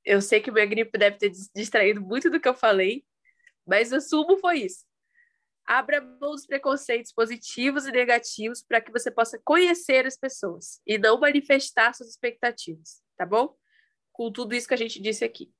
Eu 0.05 0.23
sei 0.23 0.41
que 0.41 0.53
meu 0.53 0.69
gripe 0.69 0.97
deve 0.97 1.17
ter 1.17 1.33
distraído 1.53 2.01
muito 2.01 2.31
do 2.31 2.39
que 2.39 2.49
eu 2.49 2.55
falei, 2.55 3.05
mas 3.67 3.93
o 3.93 4.01
sumo 4.01 4.39
foi 4.39 4.61
isso. 4.61 4.85
Abra 5.67 6.01
mão 6.01 6.31
dos 6.31 6.47
preconceitos 6.47 7.13
positivos 7.13 7.87
e 7.87 7.91
negativos 7.91 8.63
para 8.63 8.81
que 8.81 8.93
você 8.93 9.11
possa 9.11 9.41
conhecer 9.45 10.07
as 10.07 10.17
pessoas 10.17 10.81
e 10.87 10.97
não 10.97 11.19
manifestar 11.19 11.93
suas 11.93 12.11
expectativas, 12.11 13.03
tá 13.17 13.27
bom? 13.27 13.57
Com 14.13 14.31
tudo 14.31 14.55
isso 14.55 14.69
que 14.69 14.75
a 14.75 14.79
gente 14.79 15.03
disse 15.03 15.25
aqui. 15.25 15.53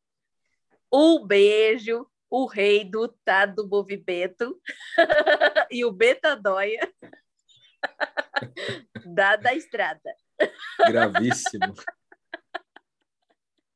Um 0.93 1.27
beijo, 1.27 2.07
o 2.31 2.47
rei 2.47 2.85
do 2.85 3.09
tá 3.25 3.47
do 3.47 3.69
movimento 3.69 4.61
e 5.73 5.85
o 5.85 5.91
betadóia 5.91 6.89
da, 9.05 9.35
da 9.35 9.55
estrada. 9.55 10.15
Gravíssimo. 10.87 11.75